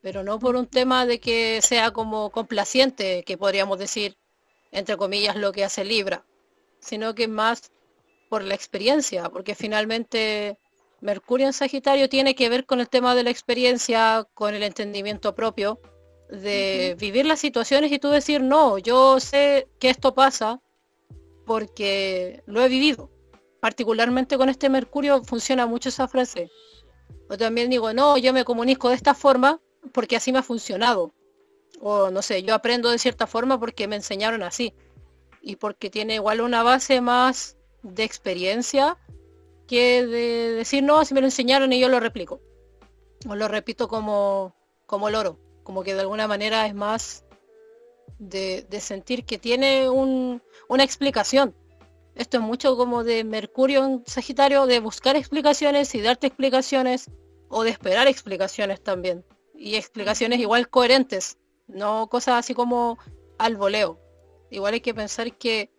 pero 0.05 0.23
no 0.23 0.37
por 0.37 0.55
un 0.55 0.67
tema 0.67 1.07
de 1.07 1.19
que 1.19 1.63
sea 1.63 1.89
como 1.89 2.29
complaciente, 2.29 3.23
que 3.23 3.39
podríamos 3.39 3.79
decir, 3.79 4.15
entre 4.71 4.97
comillas, 4.97 5.35
lo 5.35 5.51
que 5.51 5.65
hace 5.65 5.83
Libra, 5.83 6.23
sino 6.79 7.15
que 7.15 7.27
más 7.27 7.71
por 8.29 8.43
la 8.43 8.53
experiencia, 8.53 9.31
porque 9.31 9.55
finalmente 9.55 10.59
Mercurio 11.05 11.45
en 11.45 11.53
Sagitario 11.53 12.09
tiene 12.09 12.33
que 12.33 12.49
ver 12.49 12.65
con 12.65 12.79
el 12.79 12.89
tema 12.89 13.13
de 13.13 13.21
la 13.21 13.29
experiencia, 13.29 14.27
con 14.33 14.55
el 14.55 14.63
entendimiento 14.63 15.35
propio, 15.35 15.79
de 16.31 16.97
vivir 16.99 17.27
las 17.27 17.39
situaciones 17.39 17.91
y 17.91 17.99
tú 17.99 18.09
decir, 18.09 18.41
no, 18.41 18.79
yo 18.79 19.19
sé 19.19 19.67
que 19.77 19.91
esto 19.91 20.15
pasa 20.15 20.61
porque 21.45 22.41
lo 22.47 22.63
he 22.63 22.69
vivido. 22.69 23.11
Particularmente 23.59 24.35
con 24.35 24.49
este 24.49 24.67
Mercurio 24.67 25.23
funciona 25.23 25.67
mucho 25.67 25.89
esa 25.89 26.07
frase. 26.07 26.49
O 27.29 27.37
también 27.37 27.69
digo, 27.69 27.93
no, 27.93 28.17
yo 28.17 28.33
me 28.33 28.43
comunico 28.43 28.89
de 28.89 28.95
esta 28.95 29.13
forma 29.13 29.61
porque 29.93 30.15
así 30.15 30.31
me 30.31 30.39
ha 30.39 30.43
funcionado. 30.43 31.13
O 31.81 32.09
no 32.09 32.23
sé, 32.23 32.41
yo 32.41 32.55
aprendo 32.55 32.89
de 32.89 32.97
cierta 32.97 33.27
forma 33.27 33.59
porque 33.59 33.87
me 33.87 33.95
enseñaron 33.95 34.41
así. 34.41 34.73
Y 35.39 35.57
porque 35.57 35.91
tiene 35.91 36.15
igual 36.15 36.41
una 36.41 36.63
base 36.63 36.99
más 36.99 37.57
de 37.83 38.03
experiencia 38.03 38.97
que 39.67 40.05
de 40.05 40.53
decir, 40.53 40.83
no, 40.83 41.03
si 41.05 41.13
me 41.13 41.21
lo 41.21 41.27
enseñaron 41.27 41.73
y 41.73 41.79
yo 41.79 41.89
lo 41.89 41.99
replico. 41.99 42.41
O 43.27 43.35
lo 43.35 43.47
repito 43.47 43.87
como, 43.87 44.55
como 44.85 45.09
loro. 45.09 45.39
Como 45.63 45.83
que 45.83 45.93
de 45.93 46.01
alguna 46.01 46.27
manera 46.27 46.67
es 46.67 46.75
más 46.75 47.25
de, 48.19 48.67
sentir 48.79 49.25
que 49.25 49.37
tiene 49.37 49.89
una 49.89 50.83
explicación. 50.83 51.55
Esto 52.15 52.37
es 52.37 52.43
mucho 52.43 52.77
como 52.77 53.03
de 53.03 53.23
Mercurio 53.23 53.83
en 53.83 54.03
Sagitario, 54.05 54.67
de 54.67 54.79
buscar 54.79 55.15
explicaciones 55.15 55.93
y 55.95 56.01
darte 56.01 56.27
explicaciones 56.27 57.11
o 57.49 57.63
de 57.63 57.71
esperar 57.71 58.07
explicaciones 58.07 58.81
también. 58.81 59.25
Y 59.53 59.75
explicaciones 59.75 60.39
igual 60.39 60.69
coherentes, 60.69 61.37
no 61.67 62.07
cosas 62.07 62.35
así 62.35 62.53
como 62.53 62.97
al 63.37 63.57
voleo. 63.57 63.99
Igual 64.49 64.75
hay 64.75 64.81
que 64.81 64.93
pensar 64.93 65.35
que 65.37 65.71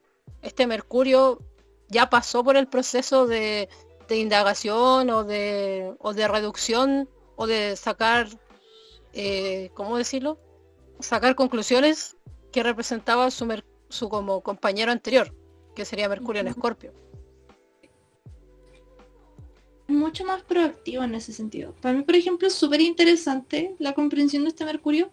este 0.42 0.66
Mercurio 0.66 1.40
ya 1.88 2.10
pasó 2.10 2.42
por 2.44 2.56
el 2.56 2.68
proceso 2.68 3.26
de, 3.26 3.68
indagación 4.10 5.10
o 5.10 5.24
de, 5.24 5.94
o 5.98 6.14
de 6.14 6.28
reducción 6.28 7.08
o 7.36 7.46
de 7.46 7.76
sacar, 7.76 8.28
eh, 9.12 9.70
¿cómo 9.74 9.98
decirlo? 9.98 10.38
Sacar 11.00 11.34
conclusiones 11.34 12.16
que 12.52 12.62
representaba 12.62 13.30
su, 13.30 13.62
su 13.88 14.08
como 14.08 14.40
compañero 14.40 14.92
anterior, 14.92 15.34
que 15.74 15.84
sería 15.84 16.08
Mercurio 16.08 16.40
en 16.40 16.48
Escorpio. 16.48 16.92
Mucho 19.88 20.24
más 20.24 20.42
proactivo 20.42 21.04
en 21.04 21.14
ese 21.14 21.32
sentido. 21.32 21.72
Para 21.80 21.94
mí, 21.94 22.02
por 22.02 22.16
ejemplo, 22.16 22.48
es 22.48 22.54
súper 22.54 22.80
interesante 22.80 23.76
la 23.78 23.92
comprensión 23.92 24.42
de 24.42 24.48
este 24.48 24.64
Mercurio, 24.64 25.10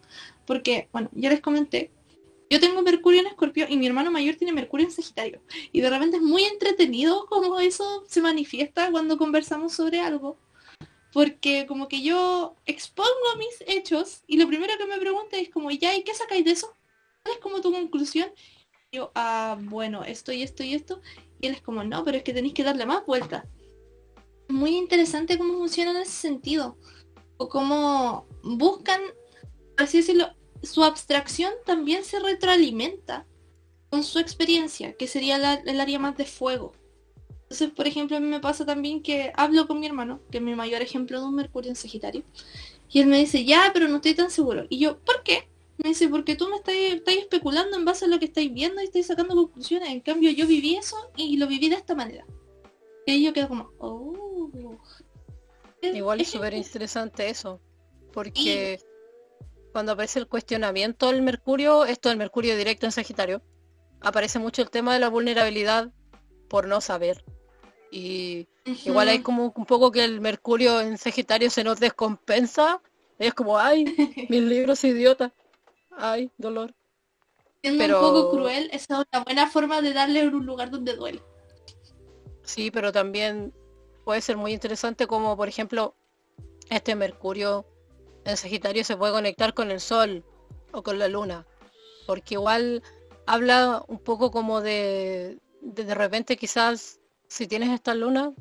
porque, 0.48 0.90
bueno, 0.92 1.10
ya 1.14 1.30
les 1.30 1.42
comenté, 1.42 1.92
yo 2.54 2.60
tengo 2.60 2.84
Mercurio 2.84 3.22
en 3.22 3.26
Escorpio 3.26 3.66
y 3.68 3.78
mi 3.78 3.88
hermano 3.88 4.12
mayor 4.12 4.36
tiene 4.36 4.54
Mercurio 4.54 4.86
en 4.86 4.92
Sagitario. 4.92 5.42
Y 5.72 5.82
de 5.82 5.90
repente 5.90 6.18
es 6.18 6.22
muy 6.22 6.44
entretenido 6.44 7.26
cómo 7.30 7.60
eso 7.60 8.04
se 8.08 8.22
manifiesta 8.22 8.92
cuando 8.92 9.18
conversamos 9.18 9.74
sobre 9.74 10.00
algo. 10.00 10.38
Porque 11.12 11.66
como 11.68 11.88
que 11.88 12.04
yo 12.04 12.56
expongo 12.68 13.10
mis 13.40 13.68
hechos 13.68 14.22
y 14.28 14.38
lo 14.38 14.48
primero 14.48 14.74
que 14.78 14.86
me 14.86 15.00
pregunta 15.00 15.38
es 15.38 15.50
como, 15.50 15.72
ya, 15.72 15.96
¿y 15.96 16.04
qué 16.04 16.14
sacáis 16.14 16.46
de 16.46 16.52
eso? 16.52 16.76
¿Cuál 17.24 17.38
es 17.38 17.42
como 17.42 17.60
tu 17.60 17.72
conclusión? 17.72 18.30
yo, 18.92 19.12
ah, 19.16 19.58
bueno, 19.60 20.04
esto 20.04 20.32
y 20.32 20.44
esto 20.44 20.64
y 20.64 20.76
esto. 20.76 21.02
Y 21.42 21.48
él 21.48 21.56
es 21.56 21.62
como, 21.62 21.84
no, 21.84 22.04
pero 22.04 22.18
es 22.18 22.24
que 22.24 22.34
tenéis 22.34 22.54
que 22.54 22.64
darle 22.64 22.86
más 22.86 23.04
vuelta. 23.08 23.48
Muy 24.48 24.78
interesante 24.78 25.40
cómo 25.40 25.58
funciona 25.58 25.90
en 25.90 25.98
ese 25.98 26.12
sentido. 26.12 26.78
O 27.38 27.50
cómo 27.50 28.28
buscan, 28.44 29.02
así 29.78 29.98
decirlo, 29.98 30.36
su 30.64 30.84
abstracción 30.84 31.54
también 31.66 32.04
se 32.04 32.20
retroalimenta 32.20 33.26
con 33.90 34.04
su 34.04 34.18
experiencia, 34.18 34.94
que 34.94 35.08
sería 35.08 35.62
el 35.66 35.80
área 35.80 36.00
más 36.00 36.18
de 36.18 36.26
fuego. 36.26 36.74
Entonces, 37.44 37.70
por 37.70 37.86
ejemplo, 37.86 38.18
a 38.18 38.20
mí 38.20 38.28
me 38.28 38.40
pasa 38.40 38.66
también 38.66 39.04
que 39.04 39.32
hablo 39.36 39.68
con 39.68 39.80
mi 39.80 39.86
hermano, 39.86 40.22
que 40.32 40.38
es 40.40 40.44
mi 40.44 40.56
mayor 40.56 40.82
ejemplo 40.82 41.20
de 41.20 41.28
un 41.28 41.36
Mercurio 41.36 41.70
en 41.70 41.76
Sagitario, 41.76 42.24
y 42.90 43.02
él 43.02 43.08
me 43.08 43.20
dice, 43.20 43.44
ya, 43.46 43.72
pero 43.74 43.88
no 43.88 43.98
estoy 43.98 44.16
tan 44.16 44.32
seguro. 44.32 44.66
Y 44.70 44.80
yo, 44.80 45.00
¿por 45.00 45.22
qué? 45.24 45.48
Me 45.78 45.90
dice, 45.90 46.08
porque 46.08 46.36
tú 46.36 46.48
me 46.48 46.58
estás, 46.58 46.76
especulando 47.16 47.76
en 47.76 47.86
base 47.86 48.06
a 48.06 48.08
lo 48.08 48.20
que 48.20 48.26
estáis 48.26 48.54
viendo 48.54 48.82
y 48.82 48.86
estáis 48.86 49.08
sacando 49.08 49.36
conclusiones. 49.36 49.90
En 49.90 50.00
cambio, 50.00 50.32
yo 50.32 50.48
viví 50.48 50.76
eso 50.76 50.96
y 51.16 51.38
lo 51.38 51.48
viví 51.48 51.70
de 51.70 51.76
esta 51.76 51.96
manera. 51.96 52.26
Y 53.06 53.24
yo 53.24 53.34
quedo 53.34 53.50
como, 53.50 53.72
oh. 53.80 54.50
Igual 55.82 56.22
es 56.22 56.30
súper 56.30 56.54
interesante 56.54 57.30
eso. 57.30 57.60
Porque 58.14 58.80
cuando 59.74 59.92
aparece 59.92 60.20
el 60.20 60.28
cuestionamiento 60.28 61.08
del 61.08 61.24
Mercurio, 61.24 61.84
esto 61.86 62.10
del 62.10 62.18
Mercurio 62.20 62.56
directo 62.56 62.86
en 62.86 62.92
Sagitario, 62.92 63.42
aparece 64.02 64.38
mucho 64.38 64.62
el 64.62 64.70
tema 64.70 64.94
de 64.94 65.00
la 65.00 65.10
vulnerabilidad 65.10 65.92
por 66.48 66.68
no 66.68 66.80
saber. 66.80 67.26
Y 67.92 68.48
igual 68.86 69.10
hay 69.10 69.20
como 69.20 69.52
un 69.56 69.66
poco 69.66 69.92
que 69.92 70.04
el 70.04 70.22
Mercurio 70.22 70.80
en 70.80 70.98
Sagitario 70.98 71.50
se 71.50 71.64
nos 71.64 71.80
descompensa. 71.80 72.82
Es 73.18 73.34
como, 73.34 73.58
ay, 73.58 73.86
mis 74.30 74.44
libros 74.44 74.84
idiotas. 74.84 75.32
Ay, 75.92 76.32
dolor. 76.38 76.74
Siendo 77.62 77.84
un 77.86 78.02
poco 78.02 78.32
cruel, 78.32 78.70
esa 78.74 79.02
es 79.02 79.08
una 79.12 79.24
buena 79.24 79.50
forma 79.50 79.82
de 79.82 79.94
darle 79.94 80.28
un 80.28 80.46
lugar 80.46 80.70
donde 80.70 80.96
duele. 80.96 81.24
Sí, 82.44 82.70
pero 82.70 82.92
también 82.92 83.54
puede 84.04 84.22
ser 84.22 84.38
muy 84.38 84.54
interesante 84.54 85.08
como, 85.08 85.36
por 85.36 85.48
ejemplo, 85.48 85.96
este 86.70 86.94
Mercurio 86.96 87.66
en 88.26 88.38
Sagitario 88.38 88.84
se 88.84 88.98
puede 88.98 89.14
conectar 89.14 89.54
con 89.54 89.72
el 89.72 89.80
Sol 89.80 90.24
o 90.72 90.84
con 90.84 91.00
la 91.00 91.08
Luna. 91.08 91.46
Porque 92.08 92.36
igual 92.36 92.84
habla 93.26 93.84
un 93.88 94.00
poco 94.00 94.32
como 94.32 94.62
de, 94.62 95.40
de, 95.62 95.96
repente 95.96 96.38
quizás 96.38 97.00
si 97.28 97.48
tienes 97.48 97.70
esta 97.70 97.96
luna, 97.96 98.34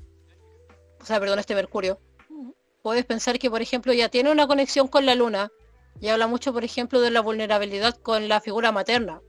o 1.01 1.05
sea, 1.05 1.21
perdón, 1.21 1.39
este 1.39 1.55
Mercurio, 1.55 2.01
puedes 2.83 3.05
pensar 3.05 3.39
que, 3.39 3.51
por 3.51 3.63
ejemplo, 3.63 3.93
ya 3.93 4.09
tiene 4.09 4.33
una 4.33 4.47
conexión 4.47 4.89
con 4.89 5.07
la 5.07 5.15
luna 5.15 5.51
y 6.01 6.09
habla 6.09 6.27
mucho, 6.27 6.53
por 6.53 6.65
ejemplo, 6.65 7.01
de 7.01 7.11
la 7.11 7.21
vulnerabilidad 7.21 7.97
con 7.97 8.29
la 8.29 8.41
figura 8.41 8.73
materna 8.73 9.21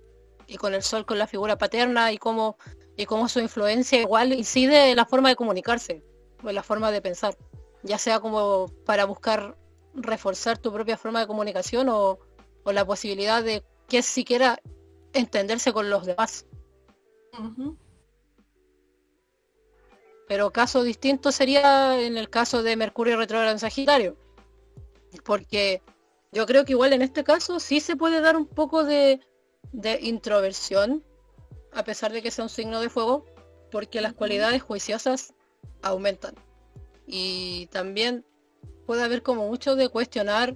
y 0.48 0.58
con 0.58 0.74
el 0.74 0.84
sol 0.84 1.06
con 1.06 1.18
la 1.18 1.28
figura 1.28 1.58
paterna 1.58 2.12
y 2.12 2.18
cómo, 2.18 2.58
y 2.98 3.06
cómo 3.06 3.30
su 3.30 3.40
influencia 3.40 4.02
igual 4.02 4.34
incide 4.34 4.90
en 4.90 4.98
la 4.98 5.06
forma 5.06 5.30
de 5.30 5.36
comunicarse 5.36 6.04
o 6.44 6.50
en 6.50 6.56
la 6.56 6.64
forma 6.64 6.92
de 6.92 7.02
pensar, 7.02 7.38
ya 7.84 7.98
sea 7.98 8.20
como 8.20 8.68
para 8.86 9.06
buscar 9.06 9.56
reforzar 9.94 10.58
tu 10.58 10.72
propia 10.72 10.98
forma 10.98 11.20
de 11.20 11.28
comunicación 11.28 11.90
o, 11.90 12.20
la 12.66 12.86
posibilidad 12.86 13.44
de 13.44 13.64
que 13.88 14.02
siquiera 14.02 14.60
entenderse 15.14 15.74
con 15.74 15.90
los 15.90 16.06
demás. 16.06 16.46
Pero 20.28 20.52
caso 20.52 20.84
distinto 20.84 21.32
sería 21.32 22.02
en 22.02 22.18
el 22.18 22.30
caso 22.30 22.64
de 22.64 22.76
Mercurio 22.76 23.18
retrógrado 23.18 23.52
en 23.52 23.60
Sagitario, 23.60 24.18
porque 25.24 25.82
yo 26.32 26.46
creo 26.46 26.66
que 26.66 26.72
igual 26.72 26.94
en 26.94 27.02
este 27.02 27.24
caso 27.24 27.60
sí 27.60 27.80
se 27.80 27.96
puede 27.96 28.22
dar 28.22 28.36
un 28.36 28.48
poco 28.48 28.84
de, 28.84 29.20
introversión, 30.02 31.04
a 31.72 31.84
pesar 31.84 32.12
de 32.12 32.22
que 32.22 32.32
sea 32.32 32.46
un 32.46 32.50
signo 32.50 32.82
de 32.82 32.90
fuego, 32.90 33.26
porque 33.72 34.02
las 34.02 34.14
cualidades 34.14 34.64
juiciosas 34.64 35.34
aumentan. 35.82 36.36
Y 37.06 37.68
también 37.68 38.26
puede 38.86 39.04
haber 39.04 39.24
como 39.24 39.48
mucho 39.48 39.76
de 39.76 39.90
cuestionar 39.90 40.56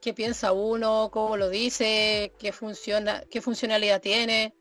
qué 0.00 0.14
piensa 0.14 0.52
uno, 0.52 1.10
cómo 1.12 1.36
lo 1.36 1.48
dice, 1.48 2.32
qué 2.38 2.52
funciona, 2.52 3.22
qué 3.30 3.40
funcionalidad 3.40 4.00
tiene, 4.00 4.54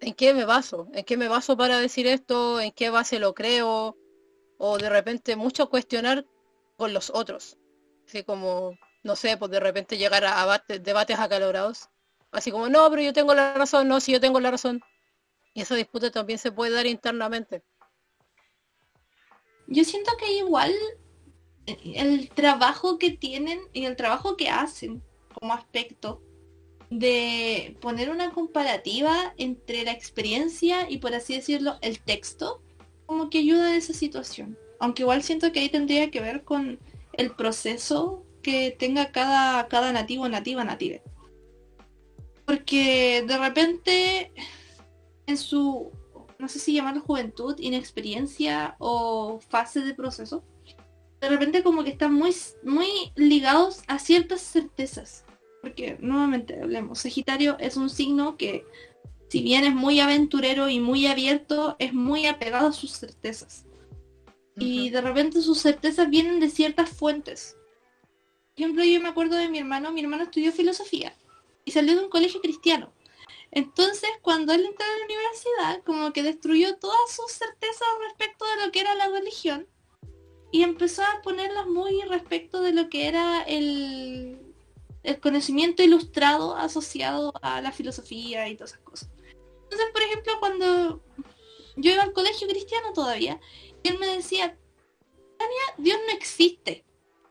en 0.00 0.14
qué 0.14 0.34
me 0.34 0.44
baso, 0.44 0.88
en 0.92 1.04
qué 1.04 1.16
me 1.16 1.28
baso 1.28 1.56
para 1.56 1.78
decir 1.78 2.06
esto, 2.06 2.60
en 2.60 2.72
qué 2.72 2.90
base 2.90 3.18
lo 3.18 3.34
creo, 3.34 3.96
o 4.58 4.78
de 4.78 4.88
repente 4.90 5.36
mucho 5.36 5.70
cuestionar 5.70 6.26
con 6.76 6.92
los 6.92 7.10
otros. 7.10 7.56
Así 8.06 8.24
como 8.24 8.74
no 9.02 9.16
sé, 9.16 9.36
pues 9.36 9.50
de 9.50 9.60
repente 9.60 9.96
llegar 9.96 10.24
a, 10.24 10.64
debates 10.80 11.18
acalorados. 11.18 11.88
Así 12.32 12.50
como, 12.50 12.68
no, 12.68 12.88
pero 12.90 13.02
yo 13.02 13.12
tengo 13.12 13.34
la 13.34 13.54
razón, 13.54 13.88
no, 13.88 14.00
si 14.00 14.12
yo 14.12 14.20
tengo 14.20 14.40
la 14.40 14.50
razón. 14.50 14.80
Y 15.54 15.62
esa 15.62 15.74
disputa 15.74 16.10
también 16.10 16.38
se 16.38 16.52
puede 16.52 16.72
dar 16.72 16.86
internamente. 16.86 17.62
Yo 19.66 19.84
siento 19.84 20.12
que 20.18 20.32
igual 20.32 20.72
el 21.84 22.28
trabajo 22.30 22.98
que 22.98 23.10
tienen 23.10 23.60
y 23.72 23.84
el 23.84 23.96
trabajo 23.96 24.36
que 24.36 24.48
hacen 24.48 25.02
como 25.32 25.52
aspecto 25.52 26.22
de 26.90 27.76
poner 27.80 28.10
una 28.10 28.32
comparativa 28.32 29.32
entre 29.38 29.84
la 29.84 29.92
experiencia 29.92 30.90
y 30.90 30.98
por 30.98 31.14
así 31.14 31.34
decirlo 31.34 31.76
el 31.82 32.00
texto, 32.00 32.60
como 33.06 33.30
que 33.30 33.38
ayuda 33.38 33.68
a 33.68 33.76
esa 33.76 33.92
situación. 33.92 34.58
Aunque 34.80 35.02
igual 35.02 35.22
siento 35.22 35.52
que 35.52 35.60
ahí 35.60 35.68
tendría 35.68 36.10
que 36.10 36.20
ver 36.20 36.42
con 36.42 36.80
el 37.12 37.30
proceso 37.32 38.24
que 38.42 38.74
tenga 38.76 39.12
cada, 39.12 39.68
cada 39.68 39.92
nativo, 39.92 40.28
nativa, 40.28 40.64
native. 40.64 41.02
Porque 42.44 43.22
de 43.26 43.38
repente 43.38 44.32
en 45.26 45.36
su, 45.36 45.92
no 46.38 46.48
sé 46.48 46.58
si 46.58 46.74
llamarlo 46.74 47.02
juventud, 47.02 47.56
inexperiencia 47.58 48.74
o 48.78 49.40
fase 49.48 49.80
de 49.80 49.94
proceso, 49.94 50.42
de 51.20 51.28
repente 51.28 51.62
como 51.62 51.84
que 51.84 51.90
están 51.90 52.14
muy, 52.14 52.34
muy 52.62 53.12
ligados 53.14 53.82
a 53.86 53.98
ciertas 53.98 54.40
certezas. 54.40 55.24
Porque 55.60 55.98
nuevamente 56.00 56.58
hablemos, 56.60 57.00
Sagitario 57.00 57.58
es 57.58 57.76
un 57.76 57.90
signo 57.90 58.36
que 58.38 58.64
si 59.28 59.42
bien 59.42 59.64
es 59.64 59.74
muy 59.74 60.00
aventurero 60.00 60.70
y 60.70 60.80
muy 60.80 61.06
abierto, 61.06 61.76
es 61.78 61.92
muy 61.92 62.26
apegado 62.26 62.68
a 62.68 62.72
sus 62.72 62.92
certezas. 62.92 63.64
y 64.56 64.90
de 64.90 65.00
repente 65.00 65.40
sus 65.40 65.62
certezas 65.62 66.10
vienen 66.10 66.38
de 66.38 66.50
ciertas 66.50 66.90
fuentes. 66.90 67.56
Por 68.54 68.64
ejemplo, 68.64 68.84
yo 68.84 69.00
me 69.00 69.08
acuerdo 69.08 69.36
de 69.36 69.48
mi 69.48 69.58
hermano, 69.58 69.90
mi 69.90 70.02
hermano 70.02 70.24
estudió 70.24 70.52
filosofía 70.52 71.16
y 71.64 71.70
salió 71.70 71.94
de 71.96 72.04
un 72.04 72.10
colegio 72.10 72.42
cristiano. 72.42 72.92
Entonces, 73.52 74.10
cuando 74.20 74.52
él 74.52 74.66
entró 74.66 74.84
a 74.84 74.98
la 74.98 75.04
universidad, 75.04 75.82
como 75.84 76.12
que 76.12 76.22
destruyó 76.22 76.76
todas 76.76 77.10
sus 77.10 77.32
certezas 77.32 77.88
respecto 78.08 78.44
de 78.44 78.66
lo 78.66 78.72
que 78.72 78.80
era 78.80 78.94
la 78.96 79.08
religión 79.08 79.66
y 80.52 80.62
empezó 80.62 81.02
a 81.02 81.22
ponerlas 81.22 81.66
muy 81.66 82.02
respecto 82.02 82.60
de 82.60 82.72
lo 82.72 82.88
que 82.88 83.06
era 83.06 83.42
el, 83.42 84.38
el 85.02 85.20
conocimiento 85.20 85.82
ilustrado 85.82 86.56
asociado 86.56 87.32
a 87.42 87.60
la 87.60 87.72
filosofía 87.72 88.48
y 88.48 88.56
todas 88.56 88.72
esas 88.72 88.82
cosas. 88.82 89.10
Entonces, 89.64 89.88
por 89.92 90.02
ejemplo, 90.02 90.32
cuando 90.40 91.02
yo 91.76 91.92
iba 91.92 92.02
al 92.02 92.12
colegio 92.12 92.48
cristiano 92.48 92.92
todavía, 92.92 93.40
él 93.84 93.98
me 93.98 94.08
decía, 94.08 94.58
Tania, 95.38 95.62
Dios 95.78 95.98
no 96.06 96.12
existe. 96.14 96.84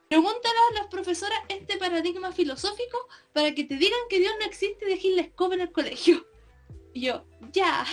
Pregúntale 0.07 0.55
a 0.71 0.79
las 0.79 0.87
profesoras 0.87 1.39
este 1.49 1.77
paradigma 1.77 2.31
filosófico 2.31 2.97
para 3.33 3.53
que 3.53 3.65
te 3.65 3.75
digan 3.75 3.99
que 4.09 4.19
Dios 4.19 4.33
no 4.39 4.45
existe 4.45 4.85
y 4.85 4.89
dejen 4.89 5.15
la 5.17 5.21
escoba 5.23 5.55
en 5.55 5.61
el 5.61 5.71
colegio. 5.71 6.25
Y 6.91 7.01
yo, 7.01 7.23
ya. 7.53 7.85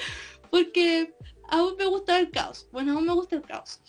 Porque 0.50 1.14
aún 1.50 1.76
me 1.76 1.84
gusta 1.84 2.18
el 2.18 2.30
caos. 2.30 2.66
Bueno, 2.72 2.94
aún 2.94 3.04
me 3.04 3.12
gusta 3.12 3.36
el 3.36 3.42
caos. 3.42 3.82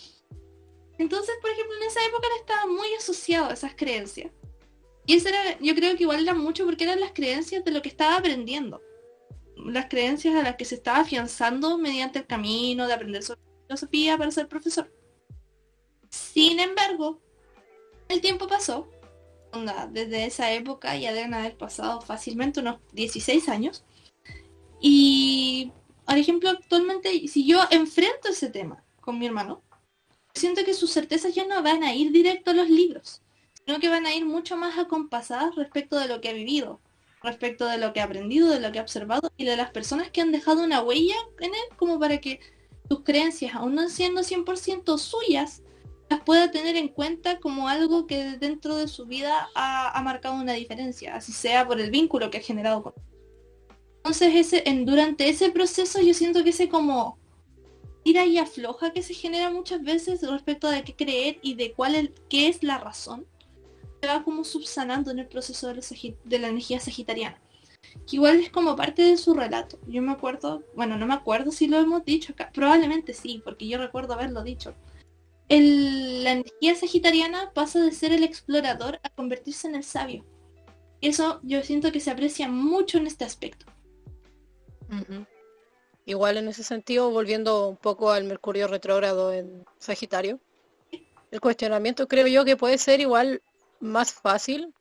Entonces, 1.01 1.33
por 1.41 1.49
ejemplo, 1.49 1.75
en 1.77 1.87
esa 1.87 2.05
época 2.05 2.27
estaba 2.39 2.67
muy 2.67 2.93
asociado 2.93 3.49
a 3.49 3.53
esas 3.53 3.73
creencias. 3.73 4.31
Y 5.07 5.15
eso 5.15 5.29
era, 5.29 5.57
yo 5.59 5.73
creo 5.73 5.97
que 5.97 6.03
igual 6.03 6.21
era 6.21 6.35
mucho 6.35 6.63
porque 6.63 6.83
eran 6.83 6.99
las 6.99 7.11
creencias 7.11 7.65
de 7.65 7.71
lo 7.71 7.81
que 7.81 7.89
estaba 7.89 8.17
aprendiendo. 8.17 8.83
Las 9.55 9.87
creencias 9.87 10.35
a 10.35 10.43
las 10.43 10.57
que 10.57 10.65
se 10.65 10.75
estaba 10.75 10.99
afianzando 10.99 11.79
mediante 11.79 12.19
el 12.19 12.27
camino 12.27 12.85
de 12.85 12.93
aprender 12.93 13.23
sobre 13.23 13.41
filosofía 13.63 14.15
para 14.15 14.29
ser 14.29 14.47
profesor. 14.47 14.93
Sin 16.11 16.59
embargo, 16.59 17.19
el 18.07 18.21
tiempo 18.21 18.47
pasó, 18.47 18.87
desde 19.89 20.27
esa 20.27 20.51
época 20.51 20.95
ya 20.97 21.13
deben 21.13 21.33
haber 21.33 21.57
pasado 21.57 22.01
fácilmente 22.01 22.59
unos 22.59 22.79
16 22.93 23.49
años. 23.49 23.83
Y, 24.79 25.71
por 26.05 26.19
ejemplo, 26.19 26.51
actualmente, 26.51 27.27
si 27.27 27.47
yo 27.47 27.59
enfrento 27.71 28.29
ese 28.29 28.51
tema 28.51 28.83
con 28.99 29.17
mi 29.17 29.25
hermano, 29.25 29.63
siento 30.33 30.63
que 30.63 30.73
sus 30.73 30.91
certezas 30.91 31.33
ya 31.35 31.45
no 31.45 31.61
van 31.61 31.83
a 31.83 31.93
ir 31.93 32.11
directo 32.11 32.51
a 32.51 32.53
los 32.53 32.69
libros, 32.69 33.21
sino 33.65 33.79
que 33.79 33.89
van 33.89 34.05
a 34.05 34.15
ir 34.15 34.25
mucho 34.25 34.57
más 34.57 34.77
acompasadas 34.77 35.55
respecto 35.55 35.97
de 35.97 36.07
lo 36.07 36.21
que 36.21 36.29
ha 36.29 36.33
vivido, 36.33 36.79
respecto 37.23 37.65
de 37.65 37.77
lo 37.77 37.93
que 37.93 38.01
ha 38.01 38.05
aprendido, 38.05 38.49
de 38.49 38.59
lo 38.59 38.71
que 38.71 38.79
ha 38.79 38.83
observado 38.83 39.31
y 39.37 39.45
de 39.45 39.57
las 39.57 39.71
personas 39.71 40.09
que 40.09 40.21
han 40.21 40.31
dejado 40.31 40.63
una 40.63 40.81
huella 40.81 41.15
en 41.39 41.53
él, 41.53 41.77
como 41.77 41.99
para 41.99 42.19
que 42.19 42.39
sus 42.89 43.03
creencias, 43.03 43.55
aún 43.55 43.75
no 43.75 43.89
siendo 43.89 44.21
100% 44.21 44.97
suyas, 44.97 45.61
las 46.09 46.21
pueda 46.21 46.51
tener 46.51 46.75
en 46.75 46.89
cuenta 46.89 47.39
como 47.39 47.69
algo 47.69 48.05
que 48.05 48.37
dentro 48.37 48.75
de 48.75 48.89
su 48.89 49.05
vida 49.05 49.49
ha, 49.55 50.01
marcado 50.03 50.35
una 50.35 50.53
diferencia, 50.53 51.15
así 51.15 51.31
sea 51.31 51.65
por 51.65 51.79
el 51.79 51.89
vínculo 51.89 52.29
que 52.29 52.39
ha 52.39 52.41
generado 52.41 52.83
con 52.83 52.93
entonces 54.03 54.33
ese, 54.33 54.63
durante 54.83 55.29
ese 55.29 55.51
proceso 55.51 56.01
yo 56.01 56.15
siento 56.15 56.43
que 56.43 56.49
ese 56.49 56.67
como 56.67 57.19
tira 58.03 58.25
y 58.25 58.37
afloja 58.37 58.93
que 58.93 59.03
se 59.03 59.13
genera 59.13 59.49
muchas 59.49 59.81
veces 59.83 60.21
respecto 60.27 60.69
de 60.69 60.83
qué 60.83 60.95
creer 60.95 61.39
y 61.41 61.55
de 61.55 61.73
cuál 61.73 61.95
es, 61.95 62.09
qué 62.29 62.47
es 62.47 62.63
la 62.63 62.77
razón, 62.77 63.25
se 64.01 64.07
va 64.07 64.23
como 64.23 64.43
subsanando 64.43 65.11
en 65.11 65.19
el 65.19 65.27
proceso 65.27 65.67
de 65.73 66.39
la 66.39 66.47
energía 66.47 66.79
sagitariana 66.79 67.39
que 68.07 68.15
igual 68.15 68.39
es 68.39 68.49
como 68.49 68.75
parte 68.75 69.01
de 69.01 69.17
su 69.17 69.33
relato. 69.33 69.79
Yo 69.87 70.01
me 70.01 70.11
acuerdo, 70.11 70.63
bueno, 70.75 70.97
no 70.97 71.05
me 71.05 71.13
acuerdo 71.13 71.51
si 71.51 71.67
lo 71.67 71.77
hemos 71.77 72.05
dicho 72.05 72.33
acá, 72.33 72.51
probablemente 72.53 73.13
sí, 73.13 73.41
porque 73.43 73.67
yo 73.67 73.77
recuerdo 73.77 74.13
haberlo 74.13 74.43
dicho. 74.43 74.73
El, 75.49 76.23
la 76.23 76.33
energía 76.33 76.75
sagitariana 76.75 77.51
pasa 77.53 77.81
de 77.81 77.91
ser 77.91 78.13
el 78.13 78.23
explorador 78.23 78.99
a 79.03 79.09
convertirse 79.09 79.67
en 79.67 79.75
el 79.75 79.83
sabio. 79.83 80.25
Eso 81.01 81.39
yo 81.43 81.61
siento 81.63 81.91
que 81.91 81.99
se 81.99 82.11
aprecia 82.11 82.47
mucho 82.47 82.97
en 82.97 83.07
este 83.07 83.25
aspecto. 83.25 83.65
Igual 86.05 86.37
en 86.37 86.47
ese 86.47 86.63
sentido, 86.63 87.11
volviendo 87.11 87.67
un 87.69 87.77
poco 87.77 88.11
al 88.11 88.23
Mercurio 88.23 88.67
retrógrado 88.67 89.31
en 89.31 89.65
Sagitario, 89.77 90.39
el 91.29 91.39
cuestionamiento 91.39 92.07
creo 92.07 92.27
yo 92.27 92.43
que 92.43 92.57
puede 92.57 92.77
ser 92.77 92.99
igual 92.99 93.41
más 93.79 94.13
fácil 94.13 94.73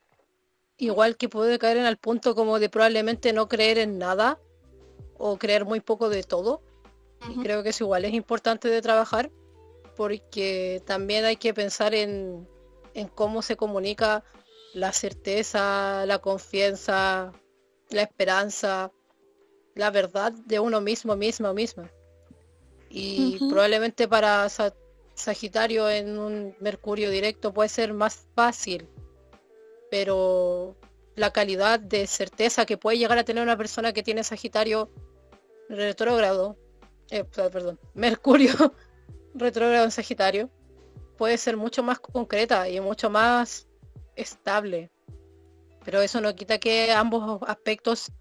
igual 0.81 1.17
que 1.17 1.29
puede 1.29 1.59
caer 1.59 1.77
en 1.77 1.87
el 1.87 1.99
punto 1.99 2.35
como 2.35 2.59
de 2.59 2.69
probablemente 2.69 3.33
no 3.33 3.49
creer 3.49 3.79
en 3.79 3.99
nada 3.99 4.39
o 5.19 5.37
creer 5.39 5.65
muy 5.65 5.81
poco 5.81 6.09
de 6.09 6.23
todo. 6.23 6.63
creo 7.43 7.63
que 7.63 7.69
es 7.69 7.81
igual, 7.81 8.05
es 8.07 8.15
importante 8.15 8.69
de 8.69 8.81
trabajar 8.81 9.31
porque 9.95 10.83
también 10.87 11.27
hay 11.27 11.37
que 11.37 11.53
pensar 11.53 11.95
en, 11.95 12.49
en 12.95 13.09
cómo 13.09 13.43
se 13.43 13.57
comunica 13.57 14.25
la 14.73 14.93
certeza, 14.93 16.07
la 16.07 16.19
confianza, 16.21 17.33
la 17.91 18.03
esperanza, 18.03 18.91
la 19.75 19.91
verdad 19.91 20.33
de 20.33 20.61
uno 20.61 20.81
mismo, 20.81 21.17
mismo, 21.17 21.53
misma. 21.55 21.91
Y 22.89 23.39
probablemente 23.49 24.09
para 24.09 24.49
Sagitario 25.15 25.89
en 25.89 26.19
un 26.19 26.57
Mercurio 26.61 27.11
directo 27.11 27.53
puede 27.53 27.69
ser 27.69 27.93
más 27.93 28.27
fácil 28.35 28.89
pero 29.91 30.77
la 31.17 31.33
calidad 31.33 31.81
de 31.81 32.07
certeza 32.07 32.65
que 32.65 32.79
puede 32.79 32.99
llegar 32.99 33.19
a 33.19 33.25
tener 33.25 33.43
una 33.43 33.57
persona 33.57 33.93
que 33.93 34.03
tiene 34.03 34.25
Sagitario 34.25 34.89
retrógrado, 35.69 36.57
eh, 37.11 37.25
perdón, 37.25 37.79
Mercurio 37.95 38.75
retrógrado 39.35 39.85
en 39.85 39.91
Sagitario, 39.91 40.49
puede 41.19 41.37
ser 41.37 41.57
mucho 41.57 41.83
más 41.83 42.01
concreta 42.01 42.69
y 42.69 42.81
mucho 42.81 43.11
más 43.11 43.69
estable. 44.17 44.91
Pero 45.85 46.01
eso 46.01 46.21
no 46.21 46.35
quita 46.35 46.59
que 46.59 46.93
ambos 46.93 47.41
aspectos 47.47 48.13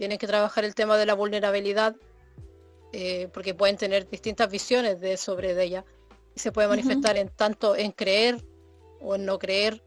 tienen 0.00 0.16
que 0.16 0.26
trabajar 0.26 0.64
el 0.64 0.74
tema 0.74 0.96
de 0.96 1.04
la 1.04 1.12
vulnerabilidad, 1.12 1.94
eh, 2.90 3.28
porque 3.34 3.52
pueden 3.52 3.76
tener 3.76 4.08
distintas 4.08 4.50
visiones 4.50 4.98
de 4.98 5.18
sobre 5.18 5.52
de 5.52 5.64
ella. 5.64 5.84
Y 6.34 6.40
se 6.40 6.52
puede 6.52 6.68
manifestar 6.68 7.18
en 7.18 7.28
tanto 7.28 7.76
en 7.76 7.92
creer 7.92 8.42
o 9.02 9.16
en 9.16 9.26
no 9.26 9.38
creer, 9.38 9.82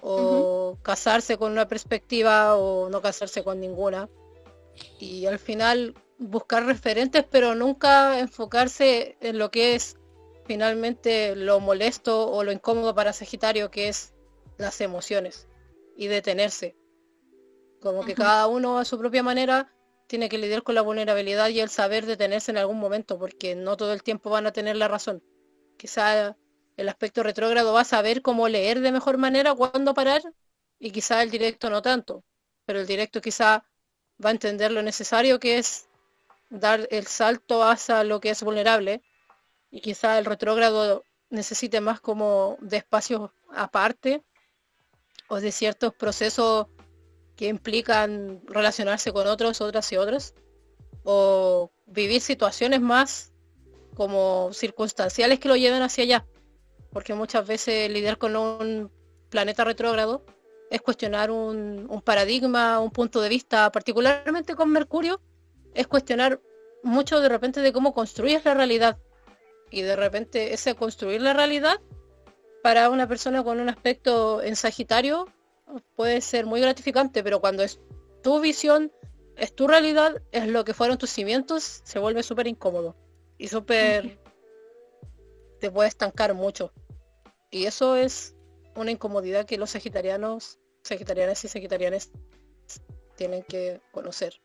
o 0.00 0.78
casarse 0.82 1.36
con 1.36 1.52
una 1.52 1.68
perspectiva 1.68 2.56
o 2.56 2.88
no 2.88 3.02
casarse 3.02 3.44
con 3.44 3.60
ninguna. 3.60 4.08
Y 4.98 5.26
al 5.26 5.38
final 5.38 5.92
buscar 6.16 6.64
referentes, 6.64 7.22
pero 7.30 7.54
nunca 7.54 8.18
enfocarse 8.18 9.18
en 9.20 9.36
lo 9.36 9.50
que 9.50 9.74
es 9.74 9.98
finalmente 10.46 11.36
lo 11.36 11.60
molesto 11.60 12.30
o 12.30 12.42
lo 12.42 12.52
incómodo 12.52 12.94
para 12.94 13.12
Sagitario, 13.12 13.70
que 13.70 13.88
es 13.88 14.14
las 14.56 14.80
emociones 14.80 15.46
y 15.94 16.06
detenerse. 16.06 16.74
Como 17.86 18.04
que 18.04 18.16
cada 18.16 18.48
uno 18.48 18.80
a 18.80 18.84
su 18.84 18.98
propia 18.98 19.22
manera 19.22 19.72
tiene 20.08 20.28
que 20.28 20.38
lidiar 20.38 20.64
con 20.64 20.74
la 20.74 20.82
vulnerabilidad 20.82 21.50
y 21.50 21.60
el 21.60 21.68
saber 21.68 22.04
detenerse 22.04 22.50
en 22.50 22.58
algún 22.58 22.80
momento, 22.80 23.16
porque 23.16 23.54
no 23.54 23.76
todo 23.76 23.92
el 23.92 24.02
tiempo 24.02 24.28
van 24.28 24.44
a 24.44 24.52
tener 24.52 24.74
la 24.74 24.88
razón. 24.88 25.22
Quizá 25.76 26.36
el 26.76 26.88
aspecto 26.88 27.22
retrógrado 27.22 27.72
va 27.72 27.82
a 27.82 27.84
saber 27.84 28.22
cómo 28.22 28.48
leer 28.48 28.80
de 28.80 28.90
mejor 28.90 29.18
manera, 29.18 29.54
cuándo 29.54 29.94
parar, 29.94 30.20
y 30.80 30.90
quizá 30.90 31.22
el 31.22 31.30
directo 31.30 31.70
no 31.70 31.80
tanto, 31.80 32.24
pero 32.64 32.80
el 32.80 32.88
directo 32.88 33.20
quizá 33.20 33.64
va 34.24 34.30
a 34.30 34.32
entender 34.32 34.72
lo 34.72 34.82
necesario 34.82 35.38
que 35.38 35.58
es 35.58 35.88
dar 36.50 36.88
el 36.90 37.06
salto 37.06 37.62
hacia 37.62 38.02
lo 38.02 38.18
que 38.18 38.30
es 38.30 38.42
vulnerable, 38.42 39.00
y 39.70 39.80
quizá 39.80 40.18
el 40.18 40.24
retrógrado 40.24 41.04
necesite 41.30 41.80
más 41.80 42.00
como 42.00 42.56
de 42.60 42.78
espacios 42.78 43.30
aparte 43.54 44.24
o 45.28 45.40
de 45.40 45.52
ciertos 45.52 45.94
procesos 45.94 46.66
que 47.36 47.48
implican 47.48 48.40
relacionarse 48.46 49.12
con 49.12 49.26
otros, 49.26 49.60
otras 49.60 49.92
y 49.92 49.96
otras, 49.96 50.34
o 51.04 51.70
vivir 51.86 52.20
situaciones 52.20 52.80
más 52.80 53.32
como 53.94 54.50
circunstanciales 54.52 55.38
que 55.38 55.48
lo 55.48 55.56
lleven 55.56 55.82
hacia 55.82 56.04
allá 56.04 56.26
porque 56.96 57.12
muchas 57.12 57.46
veces 57.46 57.90
lidiar 57.90 58.16
con 58.16 58.36
un 58.36 58.90
planeta 59.28 59.64
retrógrado 59.64 60.24
es 60.70 60.80
cuestionar 60.80 61.30
un, 61.30 62.02
paradigma, 62.02 62.80
un 62.80 62.90
punto 62.90 63.20
de 63.20 63.28
vista, 63.28 63.70
particularmente 63.70 64.54
con 64.54 64.70
Mercurio, 64.70 65.20
es 65.74 65.86
cuestionar 65.86 66.40
mucho 66.82 67.20
de 67.20 67.28
repente 67.28 67.60
de 67.60 67.70
cómo 67.74 67.92
construyes 67.92 68.46
la 68.46 68.54
realidad. 68.54 68.96
Y 69.70 69.82
de 69.82 69.94
repente 69.94 70.54
ese 70.54 70.74
construir 70.74 71.20
la 71.20 71.34
realidad 71.34 71.82
para 72.62 72.88
una 72.88 73.06
persona 73.06 73.44
con 73.44 73.60
un 73.60 73.68
aspecto 73.68 74.42
en 74.42 74.56
Sagitario 74.56 75.26
puede 75.94 76.20
ser 76.20 76.46
muy 76.46 76.60
gratificante, 76.60 77.22
pero 77.22 77.40
cuando 77.40 77.62
es 77.62 77.80
tu 78.22 78.40
visión, 78.40 78.92
es 79.36 79.54
tu 79.54 79.66
realidad, 79.66 80.22
es 80.32 80.46
lo 80.48 80.64
que 80.64 80.74
fueron 80.74 80.98
tus 80.98 81.10
cimientos, 81.10 81.82
se 81.84 81.98
vuelve 81.98 82.22
súper 82.22 82.46
incómodo 82.46 82.96
y 83.38 83.48
súper... 83.48 84.18
te 85.60 85.70
puede 85.70 85.88
estancar 85.88 86.34
mucho. 86.34 86.72
Y 87.50 87.66
eso 87.66 87.96
es 87.96 88.34
una 88.74 88.90
incomodidad 88.90 89.46
que 89.46 89.58
los 89.58 89.70
sagitarianos, 89.70 90.58
sagitarianas 90.82 91.44
y 91.44 91.48
sagitarianas 91.48 92.10
tienen 93.16 93.42
que 93.42 93.80
conocer. 93.92 94.40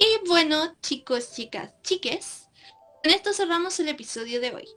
Y 0.00 0.28
bueno, 0.28 0.76
chicos, 0.80 1.32
chicas, 1.32 1.74
chiques, 1.82 2.47
con 3.02 3.12
esto 3.12 3.32
cerramos 3.32 3.78
el 3.80 3.88
episodio 3.88 4.40
de 4.40 4.54
hoy. 4.54 4.68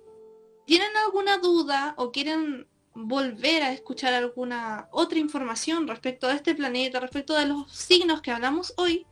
¿Tienen 0.66 0.96
alguna 1.06 1.38
duda 1.38 1.96
o 1.98 2.12
quieren 2.12 2.68
volver 2.94 3.64
a 3.64 3.74
escuchar 3.74 4.14
alguna 4.14 4.88
otra 4.92 5.20
información 5.20 5.88
respecto 5.88 6.28
a 6.28 6.34
este 6.34 6.54
planeta, 6.56 7.00
respecto 7.00 7.34
de 7.34 7.46
los 7.46 7.72
signos 7.72 8.22
que 8.22 8.32
hablamos 8.32 8.74
hoy? 8.78 9.08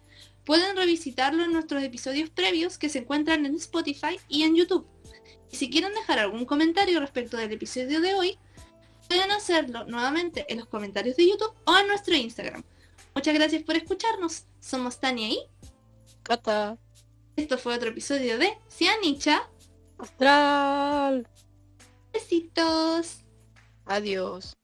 Pueden 0.45 0.75
revisitarlo 0.75 1.43
en 1.43 1.53
nuestros 1.53 1.83
episodios 1.83 2.29
previos 2.29 2.77
que 2.77 2.89
se 2.89 2.99
encuentran 2.99 3.45
en 3.45 3.55
Spotify 3.55 4.19
y 4.27 4.43
en 4.43 4.55
YouTube. 4.55 4.87
Y 5.51 5.55
si 5.55 5.69
quieren 5.69 5.93
dejar 5.93 6.19
algún 6.19 6.45
comentario 6.45 6.99
respecto 6.99 7.37
del 7.37 7.51
episodio 7.51 8.01
de 8.01 8.13
hoy, 8.13 8.37
pueden 9.07 9.31
hacerlo 9.31 9.85
nuevamente 9.85 10.45
en 10.49 10.59
los 10.59 10.67
comentarios 10.67 11.17
de 11.17 11.27
YouTube 11.27 11.53
o 11.65 11.77
en 11.77 11.87
nuestro 11.87 12.15
Instagram. 12.15 12.63
Muchas 13.15 13.33
gracias 13.33 13.63
por 13.63 13.75
escucharnos. 13.75 14.45
Somos 14.59 14.99
Tania 14.99 15.29
y 15.29 15.39
Cata. 16.23 16.77
Esto 17.39 17.57
fue 17.57 17.73
otro 17.73 17.87
episodio 17.87 18.37
de 18.37 18.49
Cianicha. 18.69 19.49
Astral. 19.97 21.25
Besitos. 22.11 23.23
Adiós. 23.85 24.58